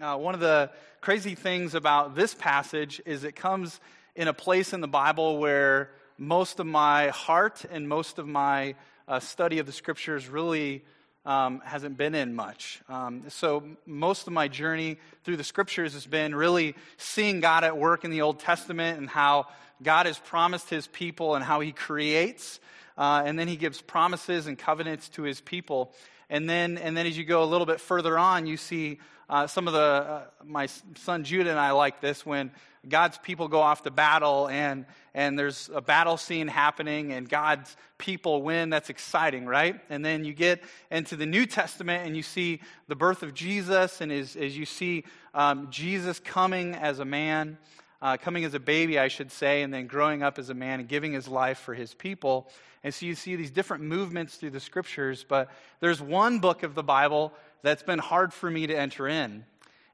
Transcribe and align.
Uh, 0.00 0.16
one 0.16 0.32
of 0.32 0.40
the 0.40 0.70
crazy 1.02 1.34
things 1.34 1.74
about 1.74 2.14
this 2.14 2.32
passage 2.32 3.02
is 3.04 3.22
it 3.22 3.36
comes 3.36 3.80
in 4.16 4.28
a 4.28 4.32
place 4.32 4.72
in 4.72 4.80
the 4.80 4.88
Bible 4.88 5.36
where 5.36 5.90
most 6.16 6.58
of 6.58 6.66
my 6.66 7.08
heart 7.08 7.66
and 7.70 7.86
most 7.86 8.18
of 8.18 8.26
my 8.26 8.74
uh, 9.06 9.20
study 9.20 9.58
of 9.58 9.66
the 9.66 9.72
scriptures 9.72 10.26
really 10.26 10.82
um, 11.26 11.60
hasn't 11.66 11.98
been 11.98 12.14
in 12.14 12.34
much. 12.34 12.80
Um, 12.88 13.24
so, 13.28 13.62
most 13.84 14.26
of 14.26 14.32
my 14.32 14.48
journey 14.48 14.96
through 15.24 15.36
the 15.36 15.44
scriptures 15.44 15.92
has 15.92 16.06
been 16.06 16.34
really 16.34 16.76
seeing 16.96 17.40
God 17.40 17.62
at 17.62 17.76
work 17.76 18.02
in 18.02 18.10
the 18.10 18.22
Old 18.22 18.38
Testament 18.38 18.98
and 18.98 19.06
how 19.06 19.48
God 19.82 20.06
has 20.06 20.18
promised 20.18 20.70
his 20.70 20.86
people 20.86 21.34
and 21.34 21.44
how 21.44 21.60
he 21.60 21.72
creates. 21.72 22.58
Uh, 22.96 23.22
and 23.26 23.38
then 23.38 23.48
he 23.48 23.56
gives 23.56 23.82
promises 23.82 24.46
and 24.46 24.58
covenants 24.58 25.10
to 25.10 25.24
his 25.24 25.42
people. 25.42 25.92
And 26.30 26.48
then, 26.48 26.78
and 26.78 26.96
then 26.96 27.06
as 27.06 27.18
you 27.18 27.24
go 27.24 27.42
a 27.42 27.44
little 27.44 27.66
bit 27.66 27.80
further 27.80 28.18
on, 28.18 28.46
you 28.46 28.56
see 28.56 28.98
uh, 29.30 29.46
some 29.46 29.68
of 29.68 29.72
the, 29.72 29.78
uh, 29.78 30.22
my 30.44 30.66
son 30.96 31.22
Judah 31.22 31.50
and 31.50 31.58
I 31.58 31.70
like 31.70 32.00
this 32.00 32.26
when 32.26 32.50
God's 32.88 33.16
people 33.16 33.46
go 33.46 33.60
off 33.60 33.84
to 33.84 33.90
battle 33.92 34.48
and, 34.48 34.86
and 35.14 35.38
there's 35.38 35.70
a 35.72 35.80
battle 35.80 36.16
scene 36.16 36.48
happening 36.48 37.12
and 37.12 37.28
God's 37.28 37.76
people 37.96 38.42
win. 38.42 38.70
That's 38.70 38.90
exciting, 38.90 39.46
right? 39.46 39.80
And 39.88 40.04
then 40.04 40.24
you 40.24 40.32
get 40.32 40.64
into 40.90 41.14
the 41.14 41.26
New 41.26 41.46
Testament 41.46 42.06
and 42.06 42.16
you 42.16 42.24
see 42.24 42.60
the 42.88 42.96
birth 42.96 43.22
of 43.22 43.32
Jesus 43.32 44.00
and 44.00 44.10
as, 44.10 44.34
as 44.34 44.58
you 44.58 44.66
see 44.66 45.04
um, 45.32 45.68
Jesus 45.70 46.18
coming 46.18 46.74
as 46.74 46.98
a 46.98 47.04
man, 47.04 47.56
uh, 48.02 48.16
coming 48.16 48.44
as 48.44 48.54
a 48.54 48.60
baby, 48.60 48.98
I 48.98 49.06
should 49.06 49.30
say, 49.30 49.62
and 49.62 49.72
then 49.72 49.86
growing 49.86 50.24
up 50.24 50.40
as 50.40 50.50
a 50.50 50.54
man 50.54 50.80
and 50.80 50.88
giving 50.88 51.12
his 51.12 51.28
life 51.28 51.58
for 51.60 51.74
his 51.74 51.94
people. 51.94 52.50
And 52.82 52.92
so 52.92 53.06
you 53.06 53.14
see 53.14 53.36
these 53.36 53.50
different 53.50 53.84
movements 53.84 54.36
through 54.36 54.50
the 54.50 54.60
scriptures, 54.60 55.24
but 55.28 55.50
there's 55.78 56.00
one 56.00 56.40
book 56.40 56.64
of 56.64 56.74
the 56.74 56.82
Bible 56.82 57.32
that's 57.62 57.82
been 57.82 57.98
hard 57.98 58.32
for 58.32 58.50
me 58.50 58.66
to 58.66 58.74
enter 58.74 59.08
in, 59.08 59.44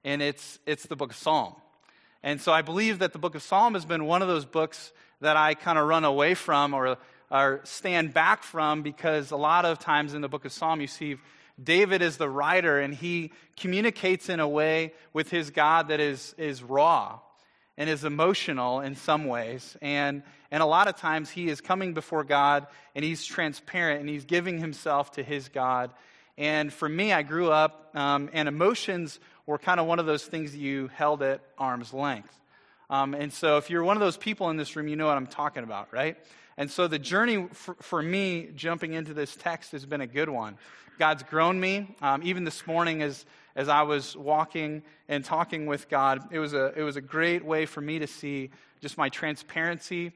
and 0.05 0.23
it's, 0.23 0.59
it's 0.66 0.84
the 0.84 0.97
book 0.97 1.11
of 1.11 1.16
Psalm. 1.16 1.55
And 2.23 2.41
so 2.41 2.52
I 2.52 2.62
believe 2.62 2.98
that 3.01 3.12
the 3.12 3.19
book 3.19 3.34
of 3.34 3.43
Psalm 3.43 3.74
has 3.74 3.84
been 3.84 4.05
one 4.05 4.23
of 4.23 4.29
those 4.29 4.45
books 4.45 4.93
that 5.21 5.37
I 5.37 5.54
kind 5.54 5.79
of 5.79 5.87
run 5.87 6.05
away 6.05 6.35
from 6.35 6.74
or, 6.74 6.99
or 7.30 7.60
stand 7.65 8.13
back 8.13 8.43
from 8.43 8.82
because 8.82 9.30
a 9.30 9.37
lot 9.37 9.65
of 9.65 9.79
times 9.79 10.15
in 10.15 10.21
the 10.21 10.29
book 10.29 10.45
of 10.45 10.52
Psalm 10.52 10.80
you 10.80 10.87
see 10.87 11.16
David 11.63 12.02
is 12.02 12.16
the 12.16 12.29
writer 12.29 12.80
and 12.80 12.93
he 12.93 13.32
communicates 13.57 14.29
in 14.29 14.40
a 14.40 14.49
way 14.49 14.93
with 15.12 15.30
his 15.30 15.51
God 15.51 15.88
that 15.88 16.01
is, 16.01 16.35
is 16.37 16.62
raw 16.62 17.21
and 17.79 17.88
is 17.88 18.05
emotional 18.05 18.80
in 18.80 18.95
some 18.95 19.27
ways. 19.27 19.77
And, 19.80 20.23
and 20.51 20.62
a 20.62 20.66
lot 20.66 20.88
of 20.88 20.96
times 20.96 21.30
he 21.30 21.49
is 21.49 21.60
coming 21.60 21.95
before 21.95 22.24
God 22.24 22.66
and 22.95 23.05
he's 23.05 23.24
transparent 23.24 24.01
and 24.01 24.09
he's 24.09 24.24
giving 24.24 24.59
himself 24.59 25.12
to 25.12 25.23
his 25.23 25.49
God. 25.49 25.90
And 26.38 26.73
for 26.73 26.88
me, 26.88 27.12
I 27.12 27.23
grew 27.23 27.51
up, 27.51 27.90
um, 27.95 28.29
and 28.32 28.48
emotions 28.48 29.20
were 29.46 29.59
kind 29.59 29.80
of 29.80 29.87
one 29.87 29.98
of 29.98 30.06
those 30.06 30.24
things 30.24 30.52
that 30.52 30.59
you 30.59 30.88
held 30.95 31.23
at 31.23 31.40
arm's 31.56 31.95
length. 31.95 32.38
Um, 32.90 33.15
and 33.15 33.32
so 33.32 33.56
if 33.56 33.70
you're 33.70 33.82
one 33.82 33.96
of 33.96 34.01
those 34.01 34.16
people 34.16 34.51
in 34.51 34.56
this 34.56 34.76
room, 34.76 34.88
you 34.88 34.96
know 34.96 35.06
what 35.06 35.16
I'm 35.16 35.26
talking 35.26 35.65
about, 35.65 35.93
right? 35.93 36.16
And 36.56 36.70
so 36.70 36.88
the 36.88 36.98
journey 36.98 37.48
for, 37.52 37.74
for 37.80 38.02
me 38.02 38.51
jumping 38.54 38.93
into 38.93 39.12
this 39.12 39.34
text 39.34 39.73
has 39.73 39.84
been 39.84 40.01
a 40.01 40.06
good 40.06 40.28
one. 40.28 40.56
God's 40.98 41.23
grown 41.23 41.60
me. 41.60 41.95
Um, 42.01 42.23
even 42.23 42.45
this 42.45 42.66
morning, 42.66 43.02
as, 43.02 43.26
as 43.54 43.68
I 43.68 43.82
was 43.82 44.16
walking 44.16 44.82
and 45.09 45.24
talking 45.24 45.66
with 45.66 45.88
God, 45.88 46.28
it 46.30 46.38
was, 46.38 46.54
a, 46.54 46.73
it 46.76 46.82
was 46.82 46.96
a 46.96 47.00
great 47.00 47.45
way 47.45 47.66
for 47.66 47.80
me 47.80 47.98
to 47.98 48.06
see 48.06 48.50
just 48.80 48.96
my 48.96 49.09
transparency 49.09 50.12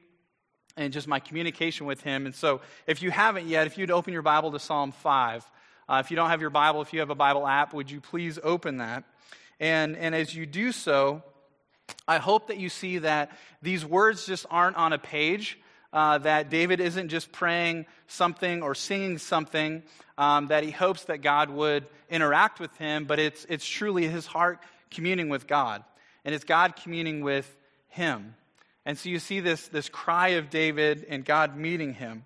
and 0.77 0.93
just 0.93 1.07
my 1.07 1.19
communication 1.19 1.85
with 1.85 2.01
Him. 2.01 2.25
And 2.25 2.33
so, 2.33 2.61
if 2.87 3.03
you 3.03 3.11
haven't 3.11 3.47
yet, 3.47 3.67
if 3.67 3.77
you'd 3.77 3.91
open 3.91 4.13
your 4.13 4.21
Bible 4.21 4.51
to 4.51 4.59
Psalm 4.59 4.91
5, 4.91 5.45
uh, 5.91 5.99
if 5.99 6.09
you 6.09 6.15
don't 6.15 6.29
have 6.29 6.39
your 6.39 6.49
Bible, 6.49 6.81
if 6.81 6.93
you 6.93 7.01
have 7.01 7.09
a 7.09 7.15
Bible 7.15 7.45
app, 7.45 7.73
would 7.73 7.91
you 7.91 7.99
please 7.99 8.39
open 8.41 8.77
that? 8.77 9.03
And, 9.59 9.97
and 9.97 10.15
as 10.15 10.33
you 10.33 10.45
do 10.45 10.71
so, 10.71 11.21
I 12.07 12.17
hope 12.17 12.47
that 12.47 12.57
you 12.57 12.69
see 12.69 12.99
that 12.99 13.37
these 13.61 13.85
words 13.85 14.25
just 14.25 14.45
aren't 14.49 14.77
on 14.77 14.93
a 14.93 14.97
page, 14.97 15.59
uh, 15.91 16.19
that 16.19 16.49
David 16.49 16.79
isn't 16.79 17.09
just 17.09 17.33
praying 17.33 17.87
something 18.07 18.63
or 18.63 18.73
singing 18.73 19.17
something, 19.17 19.83
um, 20.17 20.47
that 20.47 20.63
he 20.63 20.71
hopes 20.71 21.03
that 21.05 21.17
God 21.17 21.49
would 21.49 21.85
interact 22.09 22.61
with 22.61 22.73
him, 22.77 23.03
but 23.03 23.19
it's, 23.19 23.45
it's 23.49 23.67
truly 23.67 24.07
his 24.07 24.25
heart 24.25 24.59
communing 24.91 25.27
with 25.27 25.45
God. 25.45 25.83
And 26.23 26.33
it's 26.33 26.45
God 26.45 26.77
communing 26.77 27.19
with 27.19 27.53
him. 27.89 28.35
And 28.85 28.97
so 28.97 29.09
you 29.09 29.19
see 29.19 29.41
this, 29.41 29.67
this 29.67 29.89
cry 29.89 30.29
of 30.29 30.49
David 30.49 31.05
and 31.09 31.25
God 31.25 31.57
meeting 31.57 31.93
him. 31.93 32.23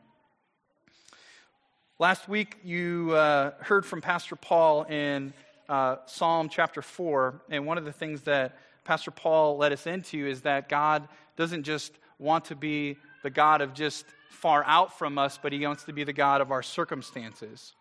Last 1.98 2.28
week, 2.28 2.58
you 2.62 3.14
uh, 3.14 3.52
heard 3.62 3.86
from 3.86 4.02
Pastor 4.02 4.36
Paul 4.36 4.84
in 4.84 5.34
uh, 5.70 5.96
Psalm 6.08 6.50
chapter 6.50 6.82
4, 6.82 7.40
and 7.50 7.66
one 7.66 7.78
of 7.78 7.86
the 7.86 7.94
things 7.94 8.24
that 8.24 8.58
Pastor 8.84 9.12
Paul 9.12 9.56
led 9.56 9.72
us 9.72 9.88
into 9.88 10.28
is 10.28 10.42
that 10.42 10.68
God 10.68 11.08
doesn't 11.38 11.64
just 11.64 11.94
want 12.20 12.44
to 12.46 12.56
be 12.58 12.98
the 13.24 13.30
God 13.30 13.62
of 13.62 13.74
just 13.74 14.06
far 14.30 14.66
out 14.66 15.00
from 15.00 15.18
us, 15.18 15.40
but 15.42 15.54
he 15.54 15.66
wants 15.66 15.86
to 15.86 15.94
be 15.94 16.04
the 16.04 16.12
God 16.12 16.42
of 16.42 16.52
our 16.52 16.62
circumstances. 16.62 17.76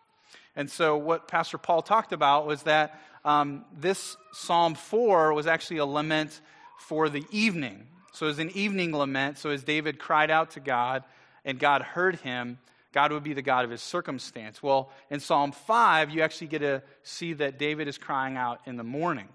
And 0.55 0.71
so, 0.71 0.95
what 0.95 1.27
Pastor 1.27 1.57
Paul 1.57 1.81
talked 1.81 2.13
about 2.13 2.47
was 2.47 2.63
that 2.63 3.01
um, 3.25 3.65
this 3.77 4.15
Psalm 4.31 4.75
4 4.75 5.33
was 5.33 5.45
actually 5.45 5.79
a 5.79 5.85
lament 5.85 6.39
for 6.79 7.09
the 7.09 7.25
evening. 7.31 7.85
So, 8.13 8.27
it 8.27 8.29
was 8.29 8.39
an 8.39 8.51
evening 8.51 8.95
lament. 8.95 9.39
So, 9.39 9.49
as 9.49 9.65
David 9.65 9.99
cried 9.99 10.31
out 10.31 10.51
to 10.51 10.61
God 10.61 11.03
and 11.43 11.59
God 11.59 11.81
heard 11.81 12.15
him, 12.21 12.59
God 12.95 13.11
would 13.11 13.23
be 13.23 13.33
the 13.33 13.41
God 13.41 13.65
of 13.65 13.71
his 13.71 13.81
circumstance. 13.81 14.63
Well, 14.63 14.89
in 15.09 15.19
Psalm 15.19 15.51
5, 15.51 16.11
you 16.11 16.21
actually 16.21 16.47
get 16.47 16.59
to 16.59 16.81
see 17.03 17.33
that 17.33 17.59
David 17.59 17.89
is 17.89 17.97
crying 17.97 18.37
out 18.37 18.61
in 18.65 18.77
the 18.77 18.85
morning. 18.85 19.27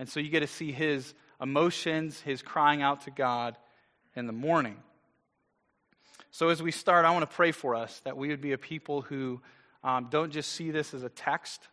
And 0.00 0.08
so 0.08 0.18
you 0.18 0.30
get 0.30 0.40
to 0.40 0.48
see 0.48 0.72
his 0.72 1.14
emotions, 1.40 2.20
his 2.20 2.42
crying 2.42 2.82
out 2.82 3.02
to 3.02 3.12
God 3.12 3.56
in 4.16 4.26
the 4.26 4.32
morning. 4.32 4.74
So 6.32 6.48
as 6.48 6.60
we 6.60 6.72
start, 6.72 7.04
I 7.04 7.12
want 7.12 7.22
to 7.22 7.36
pray 7.36 7.52
for 7.52 7.76
us 7.76 8.00
that 8.00 8.16
we 8.16 8.30
would 8.30 8.40
be 8.40 8.50
a 8.50 8.58
people 8.58 9.02
who 9.02 9.40
um, 9.84 10.08
don't 10.10 10.32
just 10.32 10.50
see 10.50 10.72
this 10.72 10.92
as 10.92 11.04
a 11.04 11.10
text, 11.10 11.68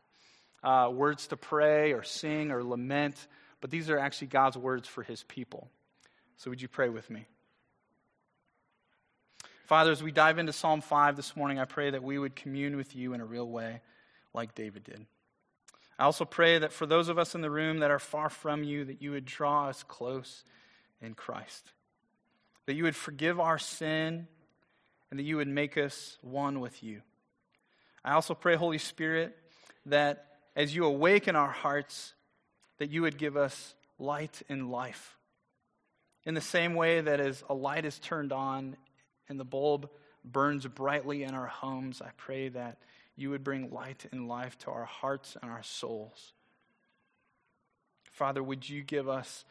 uh, 0.64 0.92
words 0.94 1.26
to 1.30 1.38
pray 1.38 1.94
or 1.94 2.04
sing 2.04 2.52
or 2.52 2.64
lament, 2.64 3.16
but 3.62 3.72
these 3.72 3.90
are 3.90 3.98
actually 3.98 4.28
God's 4.28 4.58
words 4.58 4.88
for 4.88 5.02
his 5.02 5.24
people. 5.24 5.72
So 6.38 6.52
would 6.52 6.62
you 6.62 6.68
pray 6.68 6.90
with 6.90 7.10
me? 7.10 7.26
Father, 9.72 9.94
as 9.94 10.04
we 10.04 10.12
dive 10.12 10.38
into 10.38 10.52
Psalm 10.52 10.82
5 10.82 11.16
this 11.16 11.34
morning, 11.34 11.58
I 11.58 11.64
pray 11.64 11.92
that 11.92 12.04
we 12.04 12.20
would 12.20 12.36
commune 12.36 12.76
with 12.76 12.94
you 12.94 13.14
in 13.14 13.22
a 13.22 13.26
real 13.26 13.48
way 13.48 13.80
like 14.34 14.54
David 14.54 14.84
did. 14.84 15.06
I 15.98 16.04
also 16.04 16.26
pray 16.26 16.60
that 16.60 16.74
for 16.74 16.86
those 16.86 17.08
of 17.08 17.18
us 17.18 17.36
in 17.36 17.42
the 17.42 17.50
room 17.50 17.80
that 17.80 17.90
are 17.90 17.98
far 17.98 18.28
from 18.28 18.66
you, 18.66 18.84
that 18.84 19.02
you 19.02 19.12
would 19.12 19.24
draw 19.24 19.70
us 19.70 19.82
close 19.84 20.44
in 21.02 21.14
Christ. 21.14 21.72
That 22.66 22.74
you 22.74 22.84
would 22.84 22.98
forgive 22.98 23.40
our 23.40 23.58
sin 23.58 24.28
and 25.10 25.18
that 25.18 25.24
you 25.24 25.38
would 25.38 25.48
make 25.48 25.78
us 25.78 26.18
one 26.22 26.60
with 26.60 26.84
you. 26.84 27.02
I 28.04 28.12
also 28.12 28.34
pray, 28.34 28.58
Holy 28.58 28.78
Spirit, 28.78 29.38
that 29.86 30.26
as 30.54 30.76
you 30.76 30.84
awaken 30.84 31.38
our 31.38 31.52
hearts, 31.52 32.14
that 32.80 32.90
you 32.90 33.04
would 33.04 33.18
give 33.18 33.38
us 33.38 33.74
light 33.98 34.42
and 34.50 34.70
life. 34.70 35.16
In 36.26 36.34
the 36.34 36.42
same 36.42 36.76
way 36.76 37.00
that 37.00 37.22
as 37.22 37.42
a 37.50 37.54
light 37.54 37.86
is 37.86 38.00
turned 38.00 38.34
on 38.34 38.76
and 39.30 39.40
the 39.40 39.46
bulb 39.46 39.90
burns 40.24 40.66
brightly 40.68 41.24
in 41.24 41.34
our 41.34 41.48
homes, 41.48 42.02
I 42.02 42.12
pray 42.18 42.50
that 42.50 42.78
you 43.16 43.30
would 43.32 43.44
bring 43.44 43.72
light 43.72 44.06
and 44.12 44.28
life 44.28 44.58
to 44.60 44.72
our 44.72 44.86
hearts 44.86 45.38
and 45.42 45.52
our 45.52 45.64
souls. 45.64 46.34
Father, 48.12 48.44
would 48.44 48.68
you 48.68 48.84
give 48.84 49.10
us 49.10 49.46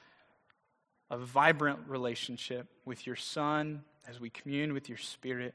a 1.11 1.19
vibrant 1.19 1.81
relationship 1.89 2.69
with 2.85 3.07
your 3.07 3.17
Son 3.17 3.83
as 4.09 4.21
we 4.21 4.31
commune 4.31 4.73
with 4.73 4.89
your 4.89 4.99
Spirit? 4.99 5.55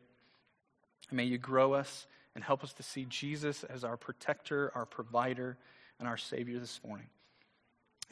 And 1.09 1.17
may 1.17 1.25
you 1.25 1.37
grow 1.37 1.73
us 1.73 2.07
and 2.35 2.43
help 2.43 2.63
us 2.63 2.73
to 2.73 2.83
see 2.83 3.05
Jesus 3.05 3.63
as 3.63 3.83
our 3.83 3.95
protector, 3.95 4.71
our 4.75 4.85
provider, 4.85 5.57
and 5.99 6.07
our 6.07 6.17
Savior 6.17 6.59
this 6.59 6.81
morning. 6.85 7.07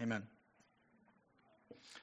Amen. 0.02 0.24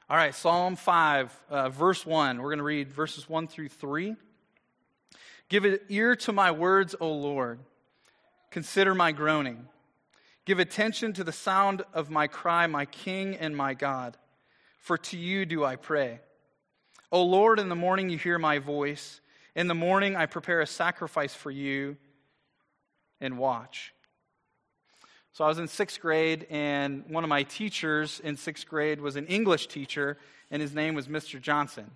All 0.09 0.17
right, 0.17 0.35
Psalm 0.35 0.77
5, 0.77 1.44
uh, 1.50 1.69
verse 1.69 2.05
1. 2.05 2.38
We're 2.38 2.49
going 2.49 2.59
to 2.59 2.65
read 2.65 2.91
verses 2.91 3.29
1 3.29 3.47
through 3.47 3.69
3. 3.69 4.17
Give 5.49 5.65
an 5.65 5.79
ear 5.88 6.17
to 6.17 6.32
my 6.32 6.50
words, 6.50 6.94
O 7.00 7.12
Lord. 7.12 7.61
Consider 8.50 8.94
my 8.94 9.12
groaning. 9.12 9.69
Give 10.44 10.59
attention 10.59 11.12
to 11.12 11.25
the 11.25 11.32
sound 11.32 11.82
of 11.94 12.11
my 12.11 12.27
cry, 12.27 12.67
my 12.67 12.87
King 12.87 13.37
and 13.37 13.56
my 13.56 13.75
God. 13.75 14.17
For 14.79 14.99
to 14.99 15.17
you 15.17 15.47
do 15.47 15.65
I 15.65 15.77
pray. 15.77 16.21
O 17.12 17.23
Lord, 17.23 17.59
in 17.59 17.69
the 17.69 17.77
morning 17.77 18.11
you 18.11 18.19
hear 18.19 18.38
my 18.38 18.59
voice. 18.59 19.21
In 19.55 19.69
the 19.69 19.75
morning 19.75 20.17
I 20.17 20.27
prepare 20.27 20.61
a 20.61 20.67
sacrifice 20.67 21.35
for 21.35 21.50
you 21.50 21.97
and 23.21 23.38
watch. 23.38 23.93
So 25.32 25.44
I 25.44 25.49
was 25.49 25.61
in 25.61 25.69
sixth 25.69 26.00
grade, 26.00 26.47
and 26.50 27.05
one 27.09 27.23
of 27.23 27.31
my 27.31 27.44
teachers 27.44 28.21
in 28.25 28.37
sixth 28.37 28.67
grade 28.67 29.00
was 29.00 29.15
an 29.15 29.27
English 29.27 29.69
teacher, 29.69 30.19
and 30.50 30.61
his 30.61 30.75
name 30.75 30.94
was 30.94 31.06
Mr. 31.06 31.41
Johnson. 31.41 31.88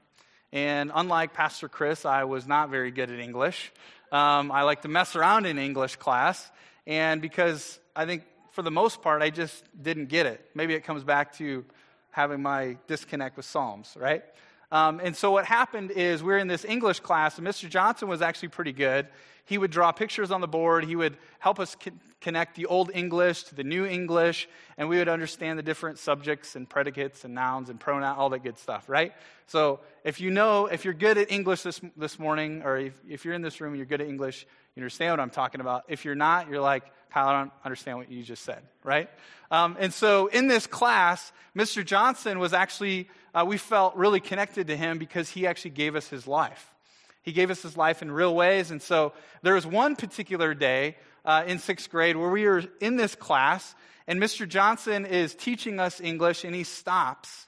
And 0.52 0.92
unlike 0.94 1.34
Pastor 1.34 1.68
Chris, 1.68 2.04
I 2.04 2.24
was 2.24 2.46
not 2.46 2.70
very 2.70 2.92
good 2.92 3.10
at 3.10 3.18
English. 3.18 3.72
Um, 4.12 4.52
I 4.52 4.62
like 4.62 4.82
to 4.82 4.88
mess 4.88 5.16
around 5.16 5.46
in 5.46 5.58
English 5.58 5.96
class, 5.96 6.48
and 6.86 7.20
because 7.20 7.80
I 7.96 8.06
think 8.06 8.22
for 8.52 8.62
the 8.62 8.70
most 8.70 9.02
part, 9.02 9.20
I 9.20 9.30
just 9.30 9.64
didn't 9.82 10.06
get 10.06 10.26
it. 10.26 10.48
Maybe 10.54 10.74
it 10.74 10.84
comes 10.84 11.02
back 11.02 11.36
to 11.38 11.64
having 12.12 12.40
my 12.40 12.76
disconnect 12.86 13.36
with 13.36 13.46
Psalms, 13.46 13.96
right? 13.98 14.22
Um, 14.70 15.00
and 15.02 15.16
so 15.16 15.32
what 15.32 15.44
happened 15.44 15.90
is 15.90 16.22
we 16.22 16.32
are 16.34 16.38
in 16.38 16.46
this 16.46 16.64
English 16.64 17.00
class, 17.00 17.36
and 17.36 17.44
Mr. 17.44 17.68
Johnson 17.68 18.06
was 18.06 18.22
actually 18.22 18.48
pretty 18.48 18.72
good. 18.72 19.08
He 19.44 19.58
would 19.58 19.72
draw 19.72 19.90
pictures 19.90 20.30
on 20.30 20.40
the 20.40 20.48
board. 20.48 20.84
He 20.84 20.94
would 20.94 21.16
help 21.40 21.58
us 21.58 21.76
connect 22.24 22.56
the 22.56 22.64
Old 22.64 22.90
English 22.94 23.44
to 23.44 23.54
the 23.54 23.62
New 23.62 23.84
English, 23.84 24.48
and 24.78 24.88
we 24.88 24.96
would 24.96 25.10
understand 25.10 25.58
the 25.58 25.62
different 25.62 25.98
subjects 25.98 26.56
and 26.56 26.68
predicates 26.68 27.22
and 27.24 27.34
nouns 27.34 27.68
and 27.68 27.78
pronouns, 27.78 28.18
all 28.18 28.30
that 28.30 28.42
good 28.42 28.58
stuff, 28.58 28.88
right? 28.88 29.12
So 29.46 29.80
if 30.04 30.22
you 30.22 30.30
know, 30.30 30.66
if 30.66 30.86
you're 30.86 30.94
good 30.94 31.18
at 31.18 31.30
English 31.30 31.62
this, 31.62 31.82
this 31.98 32.18
morning, 32.18 32.62
or 32.64 32.78
if, 32.78 32.98
if 33.06 33.24
you're 33.26 33.34
in 33.34 33.42
this 33.42 33.60
room 33.60 33.72
and 33.72 33.78
you're 33.78 33.86
good 33.86 34.00
at 34.00 34.08
English, 34.08 34.46
you 34.74 34.80
understand 34.80 35.12
what 35.12 35.20
I'm 35.20 35.28
talking 35.28 35.60
about. 35.60 35.84
If 35.86 36.06
you're 36.06 36.14
not, 36.14 36.48
you're 36.48 36.62
like, 36.62 36.84
Kyle, 37.12 37.28
I 37.28 37.40
don't 37.40 37.52
understand 37.62 37.98
what 37.98 38.10
you 38.10 38.22
just 38.22 38.42
said, 38.42 38.62
right? 38.82 39.10
Um, 39.50 39.76
and 39.78 39.92
so 39.92 40.28
in 40.28 40.48
this 40.48 40.66
class, 40.66 41.30
Mr. 41.54 41.84
Johnson 41.84 42.38
was 42.38 42.54
actually, 42.54 43.10
uh, 43.34 43.44
we 43.46 43.58
felt 43.58 43.96
really 43.96 44.18
connected 44.18 44.68
to 44.68 44.76
him 44.76 44.96
because 44.96 45.28
he 45.28 45.46
actually 45.46 45.72
gave 45.72 45.94
us 45.94 46.08
his 46.08 46.26
life. 46.26 46.74
He 47.22 47.32
gave 47.32 47.50
us 47.50 47.62
his 47.62 47.76
life 47.76 48.00
in 48.00 48.10
real 48.10 48.34
ways. 48.34 48.70
And 48.70 48.80
so 48.80 49.12
there 49.42 49.54
was 49.54 49.66
one 49.66 49.94
particular 49.94 50.54
day 50.54 50.96
uh, 51.24 51.44
in 51.46 51.58
sixth 51.58 51.90
grade 51.90 52.16
where 52.16 52.30
we 52.30 52.44
were 52.44 52.64
in 52.80 52.96
this 52.96 53.14
class, 53.14 53.74
and 54.06 54.20
Mr. 54.20 54.48
Johnson 54.48 55.06
is 55.06 55.34
teaching 55.34 55.80
us 55.80 56.00
English, 56.00 56.44
and 56.44 56.54
he 56.54 56.64
stops 56.64 57.46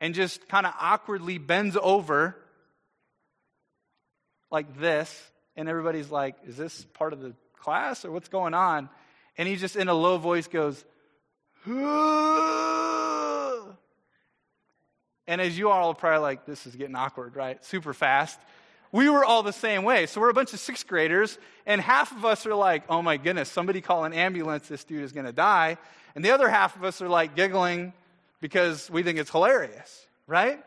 and 0.00 0.14
just 0.14 0.48
kind 0.48 0.66
of 0.66 0.72
awkwardly 0.80 1.38
bends 1.38 1.76
over 1.80 2.36
like 4.50 4.78
this. 4.78 5.30
And 5.54 5.68
everybody's 5.68 6.10
like, 6.10 6.36
Is 6.46 6.56
this 6.56 6.84
part 6.94 7.12
of 7.12 7.20
the 7.20 7.34
class 7.58 8.04
or 8.04 8.10
what's 8.10 8.28
going 8.28 8.54
on? 8.54 8.88
And 9.36 9.48
he 9.48 9.56
just 9.56 9.76
in 9.76 9.88
a 9.88 9.94
low 9.94 10.18
voice 10.18 10.48
goes, 10.48 10.84
and 11.64 11.76
as 15.28 15.56
you 15.56 15.70
all 15.70 15.90
are 15.90 15.94
probably 15.94 16.20
like, 16.20 16.44
this 16.44 16.66
is 16.66 16.74
getting 16.74 16.96
awkward, 16.96 17.36
right? 17.36 17.64
Super 17.64 17.94
fast 17.94 18.40
we 18.92 19.08
were 19.08 19.24
all 19.24 19.42
the 19.42 19.52
same 19.52 19.84
way. 19.84 20.06
So 20.06 20.20
we're 20.20 20.28
a 20.28 20.34
bunch 20.34 20.52
of 20.52 20.60
sixth 20.60 20.86
graders, 20.86 21.38
and 21.66 21.80
half 21.80 22.12
of 22.12 22.24
us 22.24 22.46
are 22.46 22.54
like, 22.54 22.84
oh 22.90 23.00
my 23.00 23.16
goodness, 23.16 23.48
somebody 23.48 23.80
call 23.80 24.04
an 24.04 24.12
ambulance, 24.12 24.68
this 24.68 24.84
dude 24.84 25.02
is 25.02 25.12
going 25.12 25.26
to 25.26 25.32
die. 25.32 25.78
And 26.14 26.22
the 26.24 26.30
other 26.30 26.48
half 26.48 26.76
of 26.76 26.84
us 26.84 27.00
are 27.00 27.08
like 27.08 27.34
giggling 27.34 27.94
because 28.40 28.90
we 28.90 29.02
think 29.02 29.18
it's 29.18 29.30
hilarious, 29.30 30.06
right? 30.26 30.62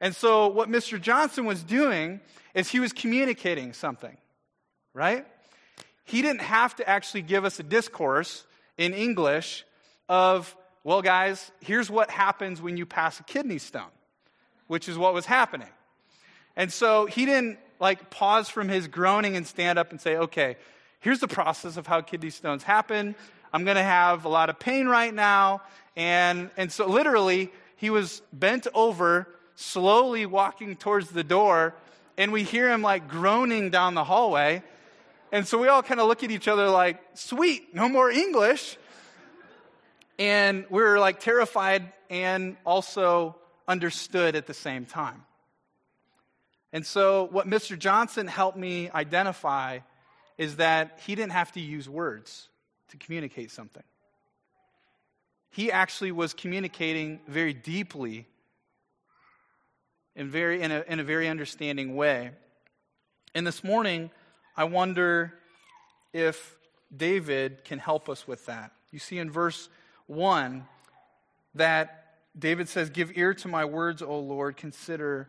And 0.00 0.16
so 0.16 0.48
what 0.48 0.68
Mr. 0.68 1.00
Johnson 1.00 1.44
was 1.44 1.62
doing 1.62 2.20
is 2.54 2.68
he 2.68 2.80
was 2.80 2.92
communicating 2.92 3.72
something, 3.72 4.16
right? 4.92 5.24
He 6.04 6.22
didn't 6.22 6.40
have 6.40 6.74
to 6.76 6.88
actually 6.88 7.22
give 7.22 7.44
us 7.44 7.60
a 7.60 7.62
discourse 7.62 8.44
in 8.76 8.94
English 8.94 9.64
of, 10.08 10.56
well, 10.82 11.02
guys, 11.02 11.52
here's 11.60 11.88
what 11.88 12.10
happens 12.10 12.60
when 12.60 12.76
you 12.76 12.84
pass 12.84 13.20
a 13.20 13.22
kidney 13.22 13.58
stone, 13.58 13.92
which 14.66 14.88
is 14.88 14.98
what 14.98 15.14
was 15.14 15.26
happening. 15.26 15.68
And 16.56 16.72
so 16.72 17.06
he 17.06 17.26
didn't 17.26 17.58
like 17.78 18.10
pause 18.10 18.48
from 18.48 18.68
his 18.68 18.88
groaning 18.88 19.36
and 19.36 19.46
stand 19.46 19.78
up 19.78 19.90
and 19.90 20.00
say, 20.00 20.16
okay, 20.16 20.56
here's 21.00 21.20
the 21.20 21.28
process 21.28 21.76
of 21.76 21.86
how 21.86 22.00
kidney 22.00 22.30
stones 22.30 22.62
happen. 22.62 23.14
I'm 23.52 23.64
going 23.64 23.76
to 23.76 23.82
have 23.82 24.24
a 24.24 24.28
lot 24.28 24.50
of 24.50 24.58
pain 24.58 24.86
right 24.86 25.12
now. 25.12 25.62
And, 25.96 26.50
and 26.56 26.70
so 26.70 26.86
literally, 26.86 27.50
he 27.76 27.90
was 27.90 28.22
bent 28.32 28.66
over, 28.74 29.26
slowly 29.56 30.26
walking 30.26 30.76
towards 30.76 31.10
the 31.10 31.24
door, 31.24 31.74
and 32.16 32.32
we 32.32 32.42
hear 32.42 32.70
him 32.70 32.82
like 32.82 33.08
groaning 33.08 33.70
down 33.70 33.94
the 33.94 34.04
hallway. 34.04 34.62
And 35.32 35.46
so 35.46 35.58
we 35.58 35.68
all 35.68 35.82
kind 35.82 36.00
of 36.00 36.06
look 36.06 36.22
at 36.22 36.30
each 36.30 36.48
other 36.48 36.68
like, 36.68 37.00
sweet, 37.14 37.74
no 37.74 37.88
more 37.88 38.10
English. 38.10 38.76
And 40.18 40.66
we 40.68 40.82
we're 40.82 40.98
like 40.98 41.20
terrified 41.20 41.92
and 42.10 42.56
also 42.66 43.36
understood 43.66 44.36
at 44.36 44.46
the 44.46 44.54
same 44.54 44.84
time. 44.84 45.24
And 46.72 46.86
so, 46.86 47.24
what 47.30 47.48
Mr. 47.48 47.78
Johnson 47.78 48.26
helped 48.26 48.56
me 48.56 48.90
identify 48.90 49.80
is 50.38 50.56
that 50.56 51.00
he 51.04 51.14
didn't 51.14 51.32
have 51.32 51.52
to 51.52 51.60
use 51.60 51.88
words 51.88 52.48
to 52.88 52.96
communicate 52.96 53.50
something. 53.50 53.82
He 55.50 55.72
actually 55.72 56.12
was 56.12 56.32
communicating 56.32 57.20
very 57.26 57.52
deeply 57.52 58.26
and 60.14 60.30
very, 60.30 60.62
in, 60.62 60.70
a, 60.70 60.84
in 60.86 61.00
a 61.00 61.04
very 61.04 61.28
understanding 61.28 61.96
way. 61.96 62.30
And 63.34 63.46
this 63.46 63.64
morning, 63.64 64.10
I 64.56 64.64
wonder 64.64 65.34
if 66.12 66.56
David 66.96 67.64
can 67.64 67.78
help 67.78 68.08
us 68.08 68.26
with 68.26 68.46
that. 68.46 68.72
You 68.92 68.98
see 68.98 69.18
in 69.18 69.30
verse 69.30 69.68
1 70.06 70.66
that 71.54 72.14
David 72.38 72.68
says, 72.68 72.90
Give 72.90 73.16
ear 73.16 73.34
to 73.34 73.48
my 73.48 73.64
words, 73.64 74.02
O 74.02 74.18
Lord, 74.18 74.56
consider 74.56 75.28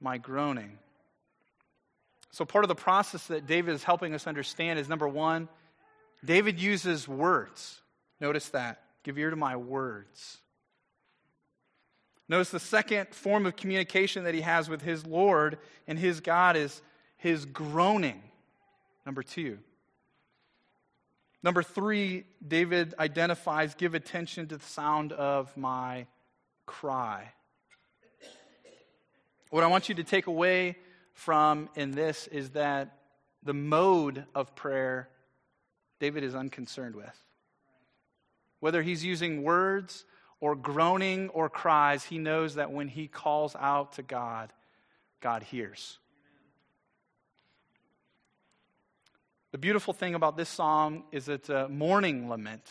my 0.00 0.18
groaning. 0.18 0.78
So, 2.32 2.44
part 2.44 2.64
of 2.64 2.68
the 2.68 2.74
process 2.74 3.26
that 3.26 3.46
David 3.46 3.74
is 3.74 3.82
helping 3.82 4.14
us 4.14 4.26
understand 4.26 4.78
is 4.78 4.88
number 4.88 5.08
one, 5.08 5.48
David 6.24 6.60
uses 6.60 7.08
words. 7.08 7.80
Notice 8.20 8.48
that. 8.50 8.82
Give 9.02 9.18
ear 9.18 9.30
to 9.30 9.36
my 9.36 9.56
words. 9.56 10.38
Notice 12.28 12.50
the 12.50 12.60
second 12.60 13.08
form 13.12 13.46
of 13.46 13.56
communication 13.56 14.24
that 14.24 14.34
he 14.34 14.42
has 14.42 14.68
with 14.68 14.82
his 14.82 15.04
Lord 15.04 15.58
and 15.88 15.98
his 15.98 16.20
God 16.20 16.56
is 16.56 16.80
his 17.16 17.44
groaning. 17.44 18.22
Number 19.04 19.22
two. 19.22 19.58
Number 21.42 21.62
three, 21.62 22.24
David 22.46 22.94
identifies 22.98 23.74
give 23.74 23.94
attention 23.94 24.46
to 24.48 24.58
the 24.58 24.64
sound 24.64 25.12
of 25.12 25.56
my 25.56 26.06
cry. 26.66 27.32
What 29.50 29.64
I 29.64 29.66
want 29.66 29.88
you 29.88 29.96
to 29.96 30.04
take 30.04 30.28
away 30.28 30.76
from 31.12 31.68
in 31.74 31.90
this 31.90 32.28
is 32.28 32.50
that 32.50 32.96
the 33.42 33.52
mode 33.52 34.24
of 34.34 34.54
prayer 34.54 35.08
David 35.98 36.22
is 36.22 36.34
unconcerned 36.34 36.94
with. 36.94 37.16
Whether 38.60 38.82
he's 38.82 39.04
using 39.04 39.42
words 39.42 40.04
or 40.38 40.54
groaning 40.54 41.28
or 41.30 41.48
cries, 41.48 42.04
he 42.04 42.18
knows 42.18 42.54
that 42.54 42.70
when 42.70 42.88
he 42.88 43.08
calls 43.08 43.56
out 43.56 43.94
to 43.94 44.02
God, 44.02 44.52
God 45.20 45.42
hears. 45.42 45.98
The 49.50 49.58
beautiful 49.58 49.92
thing 49.92 50.14
about 50.14 50.36
this 50.36 50.48
song 50.48 51.02
is 51.10 51.28
it's 51.28 51.48
a 51.48 51.68
morning 51.68 52.28
lament. 52.28 52.62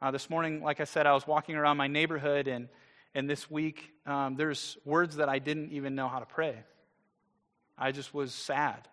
Uh, 0.00 0.12
this 0.12 0.30
morning, 0.30 0.62
like 0.62 0.80
I 0.80 0.84
said, 0.84 1.06
I 1.06 1.14
was 1.14 1.26
walking 1.26 1.56
around 1.56 1.78
my 1.78 1.88
neighborhood 1.88 2.46
and 2.46 2.68
and 3.14 3.28
this 3.28 3.50
week, 3.50 3.92
um, 4.06 4.36
there's 4.36 4.78
words 4.84 5.16
that 5.16 5.28
I 5.28 5.38
didn't 5.38 5.72
even 5.72 5.94
know 5.94 6.08
how 6.08 6.20
to 6.20 6.26
pray. 6.26 6.56
I 7.76 7.92
just 7.92 8.14
was 8.14 8.32
sad. 8.32 8.86